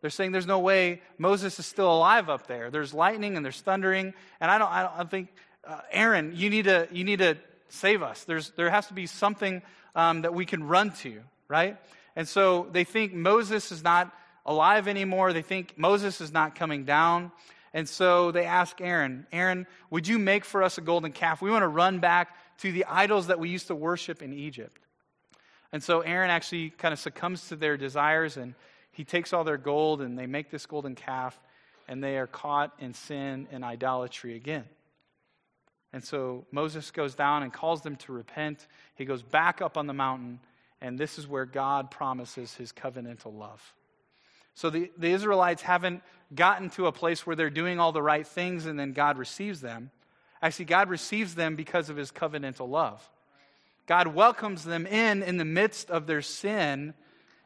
They're 0.00 0.10
saying 0.10 0.32
there's 0.32 0.46
no 0.46 0.58
way 0.58 1.02
Moses 1.18 1.58
is 1.58 1.66
still 1.66 1.92
alive 1.92 2.28
up 2.28 2.46
there. 2.46 2.70
There's 2.70 2.92
lightning 2.92 3.36
and 3.36 3.44
there's 3.44 3.60
thundering. 3.60 4.14
And 4.40 4.50
I 4.50 4.58
don't, 4.58 4.70
I 4.70 4.82
don't 4.82 4.92
I 4.98 5.04
think, 5.04 5.28
uh, 5.66 5.80
Aaron, 5.90 6.32
you 6.34 6.50
need, 6.50 6.64
to, 6.64 6.88
you 6.92 7.04
need 7.04 7.18
to 7.18 7.36
save 7.68 8.02
us. 8.02 8.24
There's, 8.24 8.50
there 8.50 8.70
has 8.70 8.86
to 8.88 8.94
be 8.94 9.06
something 9.06 9.62
um, 9.94 10.22
that 10.22 10.34
we 10.34 10.46
can 10.46 10.64
run 10.64 10.92
to, 10.98 11.20
right? 11.48 11.76
And 12.14 12.26
so 12.26 12.68
they 12.72 12.84
think 12.84 13.12
Moses 13.12 13.72
is 13.72 13.82
not 13.82 14.12
alive 14.44 14.88
anymore. 14.88 15.32
They 15.32 15.42
think 15.42 15.74
Moses 15.76 16.20
is 16.20 16.32
not 16.32 16.54
coming 16.54 16.84
down. 16.84 17.32
And 17.74 17.88
so 17.88 18.30
they 18.30 18.44
ask 18.44 18.80
Aaron, 18.80 19.26
Aaron, 19.32 19.66
would 19.90 20.08
you 20.08 20.18
make 20.18 20.44
for 20.44 20.62
us 20.62 20.78
a 20.78 20.80
golden 20.80 21.12
calf? 21.12 21.42
We 21.42 21.50
want 21.50 21.62
to 21.62 21.68
run 21.68 21.98
back 21.98 22.34
to 22.58 22.72
the 22.72 22.86
idols 22.86 23.26
that 23.26 23.38
we 23.38 23.50
used 23.50 23.66
to 23.66 23.74
worship 23.74 24.22
in 24.22 24.32
Egypt. 24.32 24.80
And 25.72 25.82
so 25.82 26.00
Aaron 26.00 26.30
actually 26.30 26.70
kind 26.70 26.94
of 26.94 26.98
succumbs 26.98 27.48
to 27.48 27.56
their 27.56 27.76
desires 27.76 28.36
and 28.36 28.54
he 28.92 29.04
takes 29.04 29.32
all 29.34 29.44
their 29.44 29.58
gold 29.58 30.00
and 30.00 30.18
they 30.18 30.26
make 30.26 30.50
this 30.50 30.64
golden 30.64 30.94
calf 30.94 31.38
and 31.86 32.02
they 32.02 32.16
are 32.16 32.26
caught 32.26 32.72
in 32.78 32.94
sin 32.94 33.46
and 33.50 33.62
idolatry 33.62 34.36
again. 34.36 34.64
And 35.92 36.04
so 36.04 36.44
Moses 36.50 36.90
goes 36.90 37.14
down 37.14 37.42
and 37.42 37.52
calls 37.52 37.82
them 37.82 37.96
to 37.96 38.12
repent. 38.12 38.66
He 38.96 39.04
goes 39.04 39.22
back 39.22 39.62
up 39.62 39.76
on 39.76 39.86
the 39.86 39.94
mountain, 39.94 40.40
and 40.80 40.98
this 40.98 41.18
is 41.18 41.26
where 41.26 41.46
God 41.46 41.90
promises 41.90 42.54
his 42.54 42.72
covenantal 42.72 43.36
love. 43.36 43.74
So 44.54 44.70
the, 44.70 44.90
the 44.96 45.10
Israelites 45.10 45.62
haven't 45.62 46.02
gotten 46.34 46.70
to 46.70 46.86
a 46.86 46.92
place 46.92 47.26
where 47.26 47.36
they're 47.36 47.50
doing 47.50 47.78
all 47.78 47.92
the 47.92 48.02
right 48.02 48.26
things 48.26 48.66
and 48.66 48.78
then 48.78 48.92
God 48.92 49.18
receives 49.18 49.60
them. 49.60 49.90
Actually, 50.40 50.64
God 50.64 50.88
receives 50.88 51.34
them 51.34 51.56
because 51.56 51.90
of 51.90 51.96
his 51.96 52.10
covenantal 52.10 52.68
love. 52.68 53.06
God 53.86 54.08
welcomes 54.08 54.64
them 54.64 54.86
in 54.86 55.22
in 55.22 55.36
the 55.36 55.44
midst 55.44 55.90
of 55.90 56.06
their 56.06 56.22
sin 56.22 56.94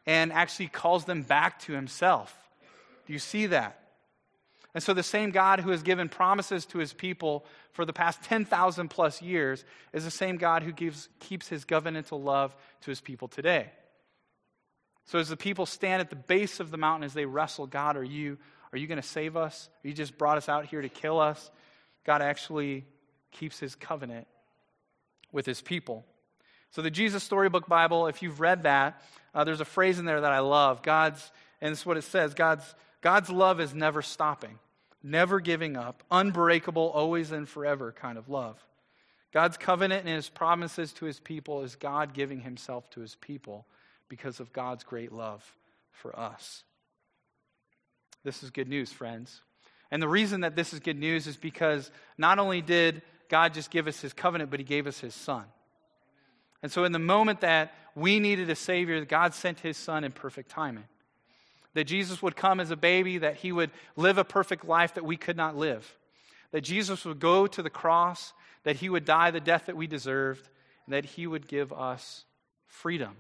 and 0.07 0.33
actually 0.33 0.69
calls 0.69 1.05
them 1.05 1.23
back 1.23 1.59
to 1.61 1.73
himself. 1.73 2.37
Do 3.07 3.13
you 3.13 3.19
see 3.19 3.47
that? 3.47 3.81
And 4.75 4.83
so, 4.83 4.95
the 4.95 5.03
same 5.03 5.31
God 5.31 5.61
who 5.61 5.71
has 5.71 5.83
given 5.83 6.09
promises 6.09 6.65
to 6.67 6.79
his 6.79 6.93
people 6.93 7.45
for 7.73 7.85
the 7.85 7.93
past 7.93 8.23
10,000 8.23 8.89
plus 8.89 9.21
years 9.21 9.65
is 9.93 10.05
the 10.05 10.11
same 10.11 10.37
God 10.37 10.63
who 10.63 10.73
gives, 10.73 11.09
keeps 11.19 11.49
his 11.49 11.65
covenantal 11.65 12.23
love 12.23 12.55
to 12.83 12.91
his 12.91 13.01
people 13.01 13.27
today. 13.27 13.71
So, 15.07 15.19
as 15.19 15.29
the 15.29 15.37
people 15.37 15.67
stand 15.67 16.01
at 16.01 16.11
the 16.11 16.17
base 16.17 16.61
of 16.61 16.71
the 16.71 16.77
mountain 16.77 17.05
as 17.05 17.15
they 17.15 17.25
wrestle, 17.25 17.67
God, 17.67 17.97
are 17.97 18.05
you, 18.05 18.39
are 18.73 18.79
you 18.79 18.87
going 18.87 19.01
to 19.01 19.07
save 19.07 19.37
us? 19.37 19.69
Are 19.85 19.89
you 19.89 19.95
just 19.95 20.17
brought 20.17 20.37
us 20.37 20.49
out 20.49 20.67
here 20.67 20.83
to 20.83 20.89
kill 20.89 21.19
us? 21.19 21.51
God 22.05 22.23
actually 22.23 22.87
keeps 23.33 23.59
his 23.59 23.75
covenant 23.75 24.29
with 25.33 25.47
his 25.47 25.61
people. 25.61 26.05
So, 26.71 26.81
the 26.81 26.93
Jesus 26.93 27.25
Storybook 27.25 27.67
Bible, 27.67 28.07
if 28.07 28.23
you've 28.23 28.39
read 28.39 28.63
that, 28.63 29.03
uh, 29.35 29.43
there's 29.43 29.61
a 29.61 29.65
phrase 29.65 29.99
in 29.99 30.05
there 30.05 30.21
that 30.21 30.33
I 30.33 30.39
love. 30.39 30.83
God's, 30.83 31.33
and 31.61 31.73
this 31.73 31.81
is 31.81 31.87
what 31.87 31.97
it 31.97 32.05
says 32.05 32.35
God's, 32.35 32.75
God's 33.01 33.31
love 33.31 33.61
is 33.61 33.75
never 33.75 34.03
stopping, 34.03 34.59
never 35.03 35.41
giving 35.41 35.77
up, 35.77 36.03
unbreakable, 36.11 36.91
always 36.91 37.33
and 37.33 37.49
forever 37.49 37.93
kind 37.93 38.19
of 38.19 38.29
love. 38.29 38.57
God's 39.33 39.57
covenant 39.57 40.07
and 40.07 40.15
his 40.15 40.29
promises 40.29 40.93
to 40.95 41.05
his 41.05 41.21
people 41.21 41.63
is 41.63 41.77
God 41.77 42.15
giving 42.15 42.41
himself 42.41 42.91
to 42.91 43.01
his 43.01 43.15
people 43.17 43.67
because 44.09 44.41
of 44.41 44.53
God's 44.53 44.85
great 44.85 45.13
love 45.13 45.55
for 45.93 46.19
us. 46.19 46.65
This 48.25 48.43
is 48.43 48.51
good 48.51 48.69
news, 48.69 48.93
friends. 48.93 49.41
And 49.91 50.03
the 50.03 50.09
reason 50.09 50.43
that 50.43 50.57
this 50.57 50.73
is 50.73 50.81
good 50.81 50.99
news 50.99 51.27
is 51.27 51.37
because 51.37 51.91
not 52.19 52.39
only 52.39 52.61
did 52.61 53.03
God 53.29 53.55
just 53.55 53.71
give 53.71 53.87
us 53.87 54.01
his 54.01 54.13
covenant, 54.13 54.51
but 54.51 54.61
he 54.61 54.65
gave 54.65 54.87
us 54.87 54.99
his 54.99 55.15
son. 55.15 55.45
And 56.63 56.71
so, 56.71 56.85
in 56.85 56.93
the 56.93 56.99
moment 56.99 57.41
that 57.41 57.73
we 57.95 58.21
needed 58.21 58.51
a 58.51 58.55
Savior, 58.55 59.05
God 59.05 59.35
sent 59.35 59.61
His 59.61 59.77
Son 59.77 60.05
in 60.05 60.13
perfect 60.13 60.51
timing. 60.51 60.85
That 61.75 61.85
Jesus 61.85 62.23
would 62.23 62.37
come 62.37 62.61
as 62.61 62.71
a 62.71 62.77
baby, 62.77 63.19
that 63.19 63.37
He 63.37 63.53
would 63.53 63.71
live 63.97 64.19
a 64.19 64.25
perfect 64.25 64.65
life 64.65 64.95
that 64.95 65.05
we 65.05 65.17
could 65.17 65.37
not 65.37 65.57
live. 65.57 65.97
That 66.53 66.63
Jesus 66.63 67.05
would 67.05 67.21
go 67.21 67.47
to 67.47 67.63
the 67.63 67.71
cross, 67.71 68.33
that 68.65 68.77
He 68.77 68.89
would 68.89 69.05
die 69.05 69.31
the 69.31 69.41
death 69.41 69.67
that 69.67 69.77
we 69.77 69.87
deserved, 69.87 70.49
and 70.87 70.95
that 70.95 71.05
He 71.05 71.27
would 71.27 71.47
give 71.47 71.73
us 71.73 72.25
freedom. 72.67 73.17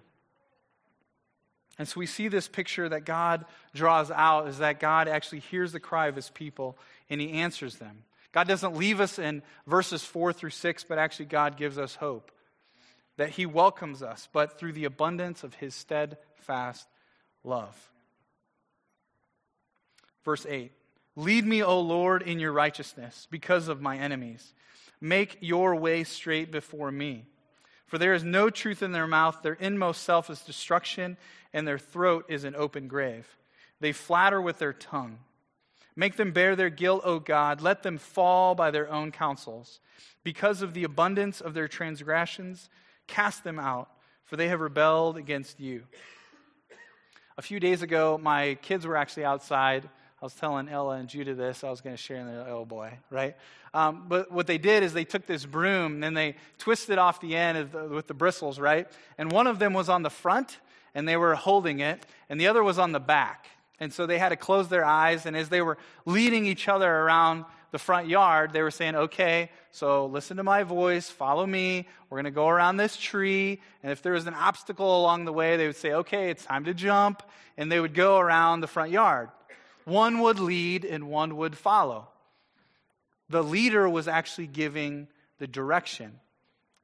And 1.78 1.88
so 1.88 1.98
we 1.98 2.06
see 2.06 2.28
this 2.28 2.46
picture 2.46 2.88
that 2.90 3.06
God 3.06 3.46
draws 3.74 4.10
out 4.10 4.48
is 4.48 4.58
that 4.58 4.80
God 4.80 5.08
actually 5.08 5.38
hears 5.38 5.72
the 5.72 5.80
cry 5.80 6.08
of 6.08 6.16
his 6.16 6.28
people 6.28 6.76
and 7.08 7.22
he 7.22 7.32
answers 7.32 7.76
them. 7.76 8.02
God 8.32 8.46
doesn't 8.46 8.76
leave 8.76 9.00
us 9.00 9.18
in 9.18 9.42
verses 9.66 10.04
4 10.04 10.34
through 10.34 10.50
6, 10.50 10.84
but 10.84 10.98
actually 10.98 11.24
God 11.24 11.56
gives 11.56 11.78
us 11.78 11.94
hope 11.94 12.32
that 13.16 13.30
he 13.30 13.44
welcomes 13.44 14.02
us, 14.02 14.28
but 14.32 14.58
through 14.58 14.72
the 14.72 14.84
abundance 14.84 15.42
of 15.42 15.54
his 15.54 15.74
steadfast 15.74 16.86
love. 17.44 17.89
Verse 20.24 20.46
8 20.48 20.72
Lead 21.16 21.44
me, 21.44 21.62
O 21.62 21.80
Lord, 21.80 22.22
in 22.22 22.38
your 22.38 22.52
righteousness 22.52 23.26
because 23.30 23.68
of 23.68 23.80
my 23.80 23.98
enemies. 23.98 24.54
Make 25.00 25.38
your 25.40 25.76
way 25.76 26.04
straight 26.04 26.52
before 26.52 26.92
me. 26.92 27.24
For 27.86 27.98
there 27.98 28.14
is 28.14 28.22
no 28.22 28.50
truth 28.50 28.82
in 28.82 28.92
their 28.92 29.06
mouth, 29.06 29.38
their 29.42 29.54
inmost 29.54 30.04
self 30.04 30.30
is 30.30 30.40
destruction, 30.42 31.16
and 31.52 31.66
their 31.66 31.78
throat 31.78 32.26
is 32.28 32.44
an 32.44 32.54
open 32.54 32.86
grave. 32.86 33.26
They 33.80 33.92
flatter 33.92 34.40
with 34.40 34.58
their 34.58 34.72
tongue. 34.72 35.18
Make 35.96 36.16
them 36.16 36.30
bear 36.32 36.54
their 36.54 36.70
guilt, 36.70 37.02
O 37.04 37.18
God. 37.18 37.60
Let 37.60 37.82
them 37.82 37.98
fall 37.98 38.54
by 38.54 38.70
their 38.70 38.90
own 38.90 39.10
counsels. 39.10 39.80
Because 40.22 40.62
of 40.62 40.72
the 40.72 40.84
abundance 40.84 41.40
of 41.40 41.54
their 41.54 41.66
transgressions, 41.66 42.68
Cast 43.10 43.42
them 43.42 43.58
out, 43.58 43.90
for 44.24 44.36
they 44.36 44.46
have 44.48 44.60
rebelled 44.60 45.16
against 45.16 45.58
you. 45.58 45.82
A 47.36 47.42
few 47.42 47.58
days 47.58 47.82
ago, 47.82 48.20
my 48.22 48.54
kids 48.62 48.86
were 48.86 48.96
actually 48.96 49.24
outside. 49.24 49.88
I 50.20 50.26
was 50.26 50.34
telling 50.34 50.68
Ella 50.68 50.96
and 50.96 51.08
Judah 51.08 51.34
this. 51.34 51.64
I 51.64 51.70
was 51.70 51.80
going 51.80 51.96
to 51.96 52.02
share, 52.02 52.18
and 52.18 52.28
they're 52.28 52.38
like, 52.40 52.48
oh 52.48 52.66
boy, 52.66 52.92
right? 53.08 53.36
Um, 53.72 54.04
but 54.06 54.30
what 54.30 54.46
they 54.46 54.58
did 54.58 54.82
is 54.82 54.92
they 54.92 55.04
took 55.04 55.26
this 55.26 55.46
broom 55.46 56.02
and 56.02 56.14
they 56.14 56.36
twisted 56.58 56.98
off 56.98 57.20
the 57.20 57.36
end 57.36 57.70
the, 57.72 57.84
with 57.84 58.06
the 58.06 58.14
bristles, 58.14 58.58
right? 58.58 58.86
And 59.16 59.32
one 59.32 59.46
of 59.46 59.58
them 59.58 59.72
was 59.72 59.88
on 59.88 60.02
the 60.02 60.10
front, 60.10 60.58
and 60.94 61.08
they 61.08 61.16
were 61.16 61.34
holding 61.34 61.80
it, 61.80 62.04
and 62.28 62.38
the 62.38 62.48
other 62.48 62.62
was 62.62 62.78
on 62.78 62.92
the 62.92 63.00
back. 63.00 63.46
And 63.78 63.92
so 63.92 64.04
they 64.04 64.18
had 64.18 64.28
to 64.28 64.36
close 64.36 64.68
their 64.68 64.84
eyes, 64.84 65.24
and 65.24 65.34
as 65.34 65.48
they 65.48 65.62
were 65.62 65.78
leading 66.04 66.44
each 66.44 66.68
other 66.68 66.90
around 66.90 67.46
the 67.70 67.78
front 67.78 68.08
yard, 68.08 68.52
they 68.52 68.60
were 68.60 68.70
saying, 68.70 68.96
okay, 68.96 69.50
so 69.70 70.06
listen 70.06 70.36
to 70.36 70.42
my 70.42 70.64
voice, 70.64 71.08
follow 71.08 71.46
me. 71.46 71.86
We're 72.10 72.16
going 72.16 72.24
to 72.24 72.30
go 72.30 72.48
around 72.48 72.76
this 72.76 72.96
tree. 72.96 73.60
And 73.82 73.92
if 73.92 74.02
there 74.02 74.12
was 74.12 74.26
an 74.26 74.34
obstacle 74.34 75.00
along 75.00 75.24
the 75.24 75.32
way, 75.32 75.56
they 75.56 75.66
would 75.66 75.76
say, 75.76 75.92
okay, 75.92 76.30
it's 76.30 76.44
time 76.44 76.64
to 76.64 76.74
jump. 76.74 77.22
And 77.56 77.70
they 77.70 77.78
would 77.78 77.94
go 77.94 78.18
around 78.18 78.60
the 78.60 78.66
front 78.66 78.90
yard. 78.90 79.30
One 79.84 80.20
would 80.20 80.38
lead 80.38 80.84
and 80.84 81.08
one 81.08 81.36
would 81.36 81.56
follow. 81.56 82.08
The 83.28 83.42
leader 83.42 83.88
was 83.88 84.08
actually 84.08 84.48
giving 84.48 85.08
the 85.38 85.46
direction. 85.46 86.20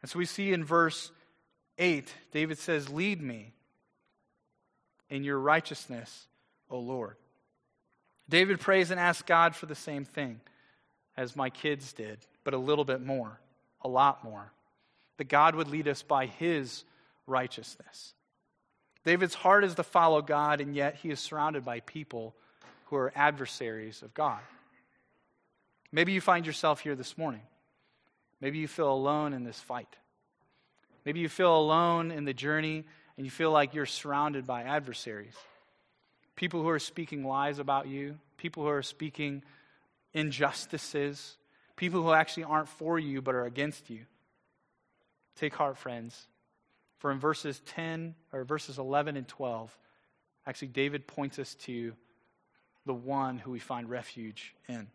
And 0.03 0.11
so 0.11 0.19
we 0.19 0.27
see 0.27 0.53
in 0.53 0.65
verse 0.65 1.11
8, 1.79 2.13
David 2.33 2.59
says, 2.59 2.89
Lead 2.89 3.21
me 3.21 3.53
in 5.11 5.25
your 5.25 5.39
righteousness, 5.39 6.27
O 6.71 6.79
Lord. 6.79 7.17
David 8.29 8.61
prays 8.61 8.91
and 8.91 8.99
asks 8.99 9.23
God 9.23 9.55
for 9.55 9.67
the 9.67 9.75
same 9.75 10.05
thing 10.05 10.41
as 11.17 11.37
my 11.37 11.51
kids 11.51 11.93
did, 11.93 12.19
but 12.45 12.55
a 12.55 12.59
little 12.59 12.85
bit 12.85 13.05
more. 13.05 13.39
a 13.83 13.89
lot 13.89 14.25
more. 14.25 14.53
That 15.19 15.29
God 15.29 15.55
would 15.55 15.69
lead 15.69 15.87
us 15.87 16.03
by 16.03 16.27
his 16.27 16.85
righteousness. 17.27 18.15
David's 19.05 19.35
heart 19.35 19.63
is 19.63 19.77
to 19.77 19.85
follow 19.85 20.23
God, 20.23 20.61
and 20.61 20.75
yet 20.75 20.97
he 20.97 21.11
is 21.11 21.21
surrounded 21.21 21.65
by 21.65 21.81
people 21.81 22.35
who 22.87 22.96
are 22.96 23.12
adversaries 23.14 24.03
of 24.03 24.14
God. 24.14 24.40
Maybe 25.92 26.12
you 26.12 26.20
find 26.20 26.46
yourself 26.46 26.81
here 26.81 26.94
this 26.94 27.16
morning. 27.16 27.42
Maybe 28.40 28.59
you 28.59 28.68
feel 28.68 28.92
alone 28.92 29.33
in 29.33 29.44
this 29.44 29.59
fight. 29.59 29.94
Maybe 31.05 31.20
you 31.20 31.29
feel 31.29 31.57
alone 31.57 32.11
in 32.11 32.25
the 32.25 32.35
journey 32.35 32.85
and 33.16 33.25
you 33.25 33.31
feel 33.31 33.51
like 33.51 33.75
you're 33.75 33.87
surrounded 33.87 34.46
by 34.46 34.62
adversaries. 34.62 35.35
People 36.35 36.62
who 36.62 36.68
are 36.68 36.79
speaking 36.79 37.25
lies 37.25 37.59
about 37.59 37.87
you, 37.87 38.18
people 38.37 38.64
who 38.64 38.68
are 38.68 38.83
speaking 38.83 39.42
injustices, 40.12 41.37
people 41.77 42.03
who 42.03 42.12
actually 42.12 42.44
aren't 42.44 42.68
for 42.68 42.99
you 42.99 43.22
but 43.22 43.35
are 43.35 43.46
against 43.46 43.88
you. 43.88 44.01
Take 45.37 45.55
heart, 45.55 45.79
friends. 45.79 46.27
For 46.99 47.11
in 47.11 47.18
verses 47.18 47.61
10 47.66 48.14
or 48.33 48.44
verses 48.44 48.79
11 48.79 49.16
and 49.16 49.29
12, 49.29 49.77
actually, 50.46 50.68
David 50.68 51.07
points 51.07 51.38
us 51.38 51.55
to 51.55 51.94
the 52.87 52.94
one 52.94 53.38
who 53.38 53.51
we 53.51 53.59
find 53.59 53.90
refuge 53.90 54.55
in. 54.68 54.87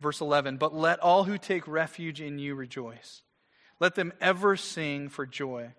Verse 0.00 0.20
11, 0.20 0.56
but 0.56 0.74
let 0.74 1.00
all 1.00 1.24
who 1.24 1.38
take 1.38 1.66
refuge 1.66 2.20
in 2.20 2.38
you 2.38 2.54
rejoice. 2.54 3.22
Let 3.80 3.94
them 3.94 4.12
ever 4.20 4.56
sing 4.56 5.08
for 5.08 5.26
joy 5.26 5.72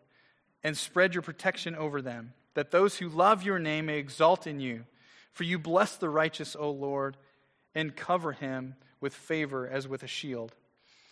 and 0.64 0.76
spread 0.76 1.14
your 1.14 1.22
protection 1.22 1.76
over 1.76 2.02
them, 2.02 2.34
that 2.54 2.72
those 2.72 2.98
who 2.98 3.10
love 3.10 3.44
your 3.44 3.60
name 3.60 3.86
may 3.88 3.98
exult 3.98 4.48
in 4.48 4.60
you. 4.60 4.86
For 5.32 5.44
you 5.44 5.60
bless 5.60 5.98
the 5.98 6.10
righteous, 6.10 6.56
O 6.60 6.72
Lord, 6.72 7.16
and 7.76 7.96
cover 7.96 8.32
him 8.32 8.76
with 9.00 9.14
favor 9.14 9.68
as 9.68 9.88
with 9.88 10.02
a 10.02 10.08
shield. 10.08 10.54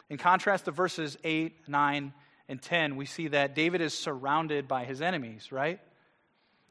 In 0.09 0.17
contrast 0.17 0.65
to 0.65 0.71
verses 0.71 1.17
8, 1.23 1.67
9, 1.67 2.13
and 2.47 2.61
10, 2.61 2.95
we 2.95 3.05
see 3.05 3.27
that 3.29 3.55
David 3.55 3.81
is 3.81 3.93
surrounded 3.93 4.67
by 4.67 4.85
his 4.85 5.01
enemies, 5.01 5.51
right? 5.51 5.79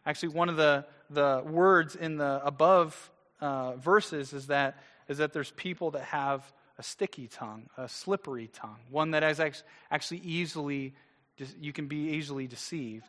Actually, 0.06 0.30
one 0.30 0.48
of 0.48 0.56
the, 0.56 0.84
the 1.10 1.42
words 1.44 1.96
in 1.96 2.16
the 2.16 2.40
above 2.44 3.10
uh, 3.40 3.76
verses 3.76 4.32
is 4.32 4.48
that 4.48 4.78
is 5.08 5.18
that 5.18 5.32
there's 5.32 5.50
people 5.52 5.90
that 5.92 6.02
have 6.02 6.50
a 6.78 6.82
sticky 6.82 7.28
tongue, 7.28 7.68
a 7.76 7.88
slippery 7.88 8.48
tongue, 8.48 8.78
one 8.90 9.10
that 9.12 9.22
is 9.22 9.40
actually 9.90 10.20
easily, 10.20 10.94
you 11.60 11.72
can 11.72 11.86
be 11.86 12.10
easily 12.10 12.46
deceived. 12.46 13.06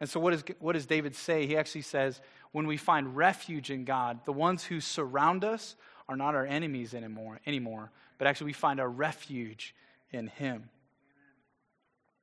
And 0.00 0.10
so, 0.10 0.18
what, 0.18 0.34
is, 0.34 0.44
what 0.58 0.72
does 0.72 0.84
David 0.84 1.14
say? 1.14 1.46
He 1.46 1.56
actually 1.56 1.82
says, 1.82 2.20
when 2.50 2.66
we 2.66 2.76
find 2.76 3.16
refuge 3.16 3.70
in 3.70 3.84
God, 3.84 4.18
the 4.24 4.32
ones 4.32 4.64
who 4.64 4.80
surround 4.80 5.44
us 5.44 5.76
are 6.08 6.16
not 6.16 6.34
our 6.34 6.44
enemies 6.44 6.92
anymore, 6.92 7.40
anymore 7.46 7.90
but 8.18 8.26
actually 8.26 8.46
we 8.46 8.52
find 8.52 8.80
our 8.80 8.88
refuge 8.88 9.74
in 10.10 10.28
Him. 10.28 10.68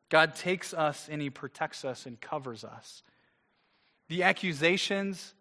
God 0.10 0.36
takes 0.36 0.74
us 0.74 1.08
and 1.10 1.22
He 1.22 1.30
protects 1.30 1.86
us 1.86 2.06
and 2.06 2.20
covers 2.20 2.64
us. 2.64 3.04
The 4.12 4.24
accusations, 4.24 5.34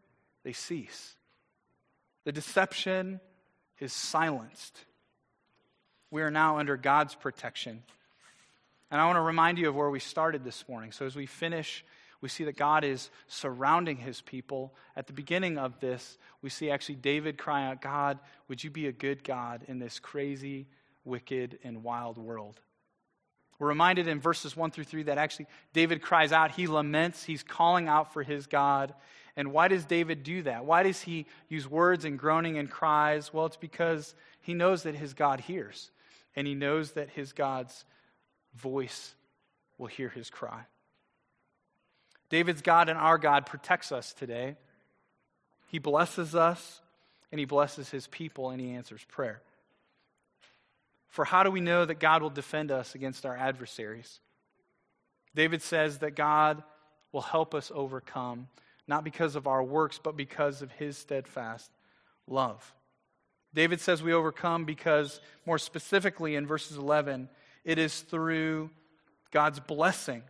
they 0.44 0.52
cease. 0.52 1.16
The 2.22 2.30
deception 2.30 3.18
is 3.80 3.92
silenced. 3.92 4.78
We 6.12 6.22
are 6.22 6.30
now 6.30 6.58
under 6.58 6.76
God's 6.76 7.16
protection. 7.16 7.82
And 8.92 9.00
I 9.00 9.06
want 9.06 9.16
to 9.16 9.22
remind 9.22 9.58
you 9.58 9.68
of 9.68 9.74
where 9.74 9.90
we 9.90 9.98
started 9.98 10.44
this 10.44 10.68
morning. 10.68 10.92
So 10.92 11.04
as 11.04 11.16
we 11.16 11.26
finish, 11.26 11.84
we 12.20 12.28
see 12.28 12.44
that 12.44 12.56
God 12.56 12.84
is 12.84 13.10
surrounding 13.26 13.96
his 13.96 14.20
people. 14.20 14.72
At 14.94 15.08
the 15.08 15.14
beginning 15.14 15.58
of 15.58 15.80
this, 15.80 16.16
we 16.40 16.48
see 16.48 16.70
actually 16.70 16.94
David 16.94 17.38
crying 17.38 17.72
out, 17.72 17.82
God, 17.82 18.20
would 18.46 18.62
you 18.62 18.70
be 18.70 18.86
a 18.86 18.92
good 18.92 19.24
God 19.24 19.64
in 19.66 19.80
this 19.80 19.98
crazy, 19.98 20.68
wicked, 21.04 21.58
and 21.64 21.82
wild 21.82 22.18
world? 22.18 22.60
We're 23.60 23.68
reminded 23.68 24.08
in 24.08 24.20
verses 24.20 24.56
1 24.56 24.70
through 24.70 24.84
3 24.84 25.04
that 25.04 25.18
actually 25.18 25.46
David 25.74 26.00
cries 26.00 26.32
out, 26.32 26.50
he 26.50 26.66
laments, 26.66 27.22
he's 27.22 27.42
calling 27.42 27.88
out 27.88 28.14
for 28.14 28.22
his 28.22 28.46
God. 28.46 28.94
And 29.36 29.52
why 29.52 29.68
does 29.68 29.84
David 29.84 30.22
do 30.22 30.42
that? 30.42 30.64
Why 30.64 30.82
does 30.82 31.02
he 31.02 31.26
use 31.48 31.68
words 31.68 32.06
and 32.06 32.18
groaning 32.18 32.56
and 32.56 32.70
cries? 32.70 33.34
Well, 33.34 33.44
it's 33.44 33.58
because 33.58 34.14
he 34.40 34.54
knows 34.54 34.84
that 34.84 34.94
his 34.94 35.12
God 35.12 35.40
hears, 35.40 35.90
and 36.34 36.46
he 36.46 36.54
knows 36.54 36.92
that 36.92 37.10
his 37.10 37.34
God's 37.34 37.84
voice 38.54 39.14
will 39.76 39.88
hear 39.88 40.08
his 40.08 40.30
cry. 40.30 40.62
David's 42.30 42.62
God 42.62 42.88
and 42.88 42.98
our 42.98 43.18
God 43.18 43.44
protects 43.44 43.92
us 43.92 44.14
today. 44.14 44.56
He 45.66 45.78
blesses 45.78 46.34
us, 46.34 46.80
and 47.30 47.38
he 47.38 47.44
blesses 47.44 47.90
his 47.90 48.06
people, 48.06 48.48
and 48.48 48.60
he 48.60 48.72
answers 48.72 49.04
prayer. 49.06 49.42
For 51.10 51.24
how 51.24 51.42
do 51.42 51.50
we 51.50 51.60
know 51.60 51.84
that 51.84 52.00
God 52.00 52.22
will 52.22 52.30
defend 52.30 52.70
us 52.70 52.94
against 52.94 53.26
our 53.26 53.36
adversaries? 53.36 54.20
David 55.34 55.62
says 55.62 55.98
that 55.98 56.16
God 56.16 56.62
will 57.12 57.20
help 57.20 57.54
us 57.54 57.70
overcome 57.74 58.48
not 58.86 59.04
because 59.04 59.36
of 59.36 59.46
our 59.46 59.62
works, 59.62 60.00
but 60.02 60.16
because 60.16 60.62
of 60.62 60.72
his 60.72 60.98
steadfast 60.98 61.70
love. 62.26 62.74
David 63.54 63.80
says 63.80 64.02
we 64.02 64.12
overcome 64.12 64.64
because, 64.64 65.20
more 65.46 65.58
specifically 65.58 66.34
in 66.34 66.46
verses 66.46 66.76
11, 66.76 67.28
it 67.64 67.78
is 67.78 68.00
through 68.00 68.70
God's 69.30 69.60
blessing. 69.60 70.22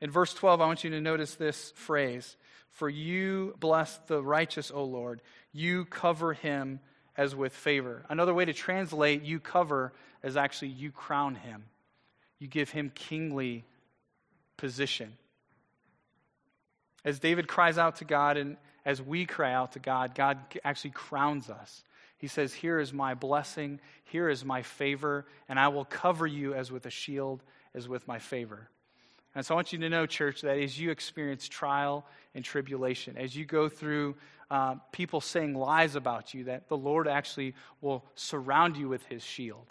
In 0.00 0.10
verse 0.10 0.32
12, 0.32 0.60
I 0.60 0.66
want 0.66 0.84
you 0.84 0.90
to 0.90 1.00
notice 1.00 1.34
this 1.34 1.72
phrase 1.74 2.36
For 2.70 2.88
you 2.88 3.54
bless 3.60 3.98
the 4.06 4.22
righteous, 4.22 4.70
O 4.70 4.84
Lord, 4.84 5.20
you 5.52 5.84
cover 5.84 6.32
him 6.32 6.80
as 7.18 7.34
with 7.34 7.52
favor. 7.52 8.04
Another 8.08 8.32
way 8.32 8.44
to 8.44 8.54
translate 8.54 9.22
you 9.22 9.40
cover 9.40 9.92
is 10.22 10.36
actually 10.36 10.68
you 10.68 10.90
crown 10.92 11.34
him, 11.34 11.64
you 12.38 12.46
give 12.46 12.70
him 12.70 12.90
kingly 12.94 13.64
position. 14.56 15.12
As 17.04 17.18
David 17.18 17.48
cries 17.48 17.76
out 17.76 17.96
to 17.96 18.04
God 18.04 18.36
and 18.36 18.56
as 18.84 19.02
we 19.02 19.26
cry 19.26 19.52
out 19.52 19.72
to 19.72 19.78
God, 19.78 20.14
God 20.14 20.38
actually 20.64 20.92
crowns 20.92 21.50
us. 21.50 21.82
He 22.16 22.26
says, 22.26 22.54
Here 22.54 22.78
is 22.78 22.92
my 22.92 23.14
blessing, 23.14 23.80
here 24.04 24.28
is 24.28 24.44
my 24.44 24.62
favor, 24.62 25.26
and 25.48 25.58
I 25.58 25.68
will 25.68 25.84
cover 25.84 26.26
you 26.26 26.54
as 26.54 26.72
with 26.72 26.86
a 26.86 26.90
shield, 26.90 27.42
as 27.74 27.88
with 27.88 28.06
my 28.08 28.18
favor. 28.18 28.68
And 29.34 29.44
so 29.44 29.54
I 29.54 29.56
want 29.56 29.72
you 29.72 29.78
to 29.78 29.88
know, 29.88 30.06
church, 30.06 30.40
that 30.42 30.58
as 30.58 30.80
you 30.80 30.90
experience 30.90 31.46
trial 31.46 32.06
and 32.34 32.44
tribulation, 32.44 33.16
as 33.16 33.36
you 33.36 33.44
go 33.44 33.68
through 33.68 34.16
uh, 34.50 34.76
people 34.92 35.20
saying 35.20 35.54
lies 35.54 35.94
about 35.94 36.34
you, 36.34 36.44
that 36.44 36.68
the 36.68 36.76
Lord 36.76 37.06
actually 37.06 37.54
will 37.80 38.04
surround 38.14 38.76
you 38.76 38.88
with 38.88 39.04
his 39.06 39.22
shield. 39.22 39.66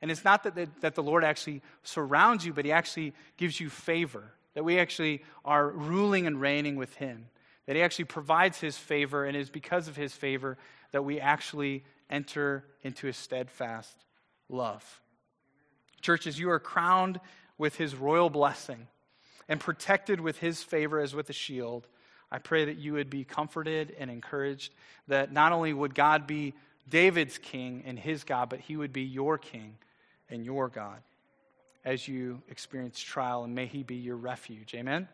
And 0.00 0.10
it's 0.10 0.24
not 0.24 0.44
that 0.44 0.54
the, 0.54 0.68
that 0.80 0.94
the 0.94 1.02
Lord 1.02 1.24
actually 1.24 1.62
surrounds 1.82 2.44
you, 2.44 2.52
but 2.52 2.64
he 2.64 2.72
actually 2.72 3.14
gives 3.36 3.58
you 3.58 3.70
favor 3.70 4.34
that 4.54 4.64
we 4.64 4.78
actually 4.78 5.22
are 5.44 5.68
ruling 5.68 6.26
and 6.26 6.40
reigning 6.40 6.76
with 6.76 6.94
Him, 6.94 7.26
that 7.66 7.76
He 7.76 7.82
actually 7.82 8.06
provides 8.06 8.58
His 8.58 8.76
favor, 8.76 9.24
and 9.24 9.36
it 9.36 9.40
is 9.40 9.50
because 9.50 9.88
of 9.88 9.96
His 9.96 10.12
favor 10.12 10.56
that 10.92 11.04
we 11.04 11.20
actually 11.20 11.84
enter 12.08 12.64
into 12.82 13.06
His 13.06 13.16
steadfast 13.16 14.04
love. 14.48 15.02
Churches, 16.00 16.38
you 16.38 16.50
are 16.50 16.60
crowned 16.60 17.20
with 17.58 17.76
His 17.76 17.94
royal 17.94 18.30
blessing 18.30 18.86
and 19.48 19.60
protected 19.60 20.20
with 20.20 20.38
His 20.38 20.62
favor 20.62 21.00
as 21.00 21.14
with 21.14 21.28
a 21.30 21.34
shield. 21.34 21.88
I 22.34 22.38
pray 22.38 22.64
that 22.64 22.78
you 22.78 22.94
would 22.94 23.10
be 23.10 23.24
comforted 23.24 23.94
and 23.98 24.10
encouraged 24.10 24.72
that 25.06 25.32
not 25.32 25.52
only 25.52 25.72
would 25.72 25.94
God 25.94 26.26
be 26.26 26.54
David's 26.88 27.38
king 27.38 27.84
and 27.86 27.98
his 27.98 28.24
God, 28.24 28.48
but 28.48 28.58
he 28.60 28.76
would 28.76 28.92
be 28.92 29.02
your 29.02 29.38
king 29.38 29.76
and 30.28 30.44
your 30.44 30.68
God 30.68 30.98
as 31.84 32.08
you 32.08 32.42
experience 32.48 32.98
trial, 33.00 33.44
and 33.44 33.54
may 33.54 33.66
He 33.66 33.82
be 33.82 33.96
your 33.96 34.16
refuge. 34.16 34.74
Amen. 34.74 35.06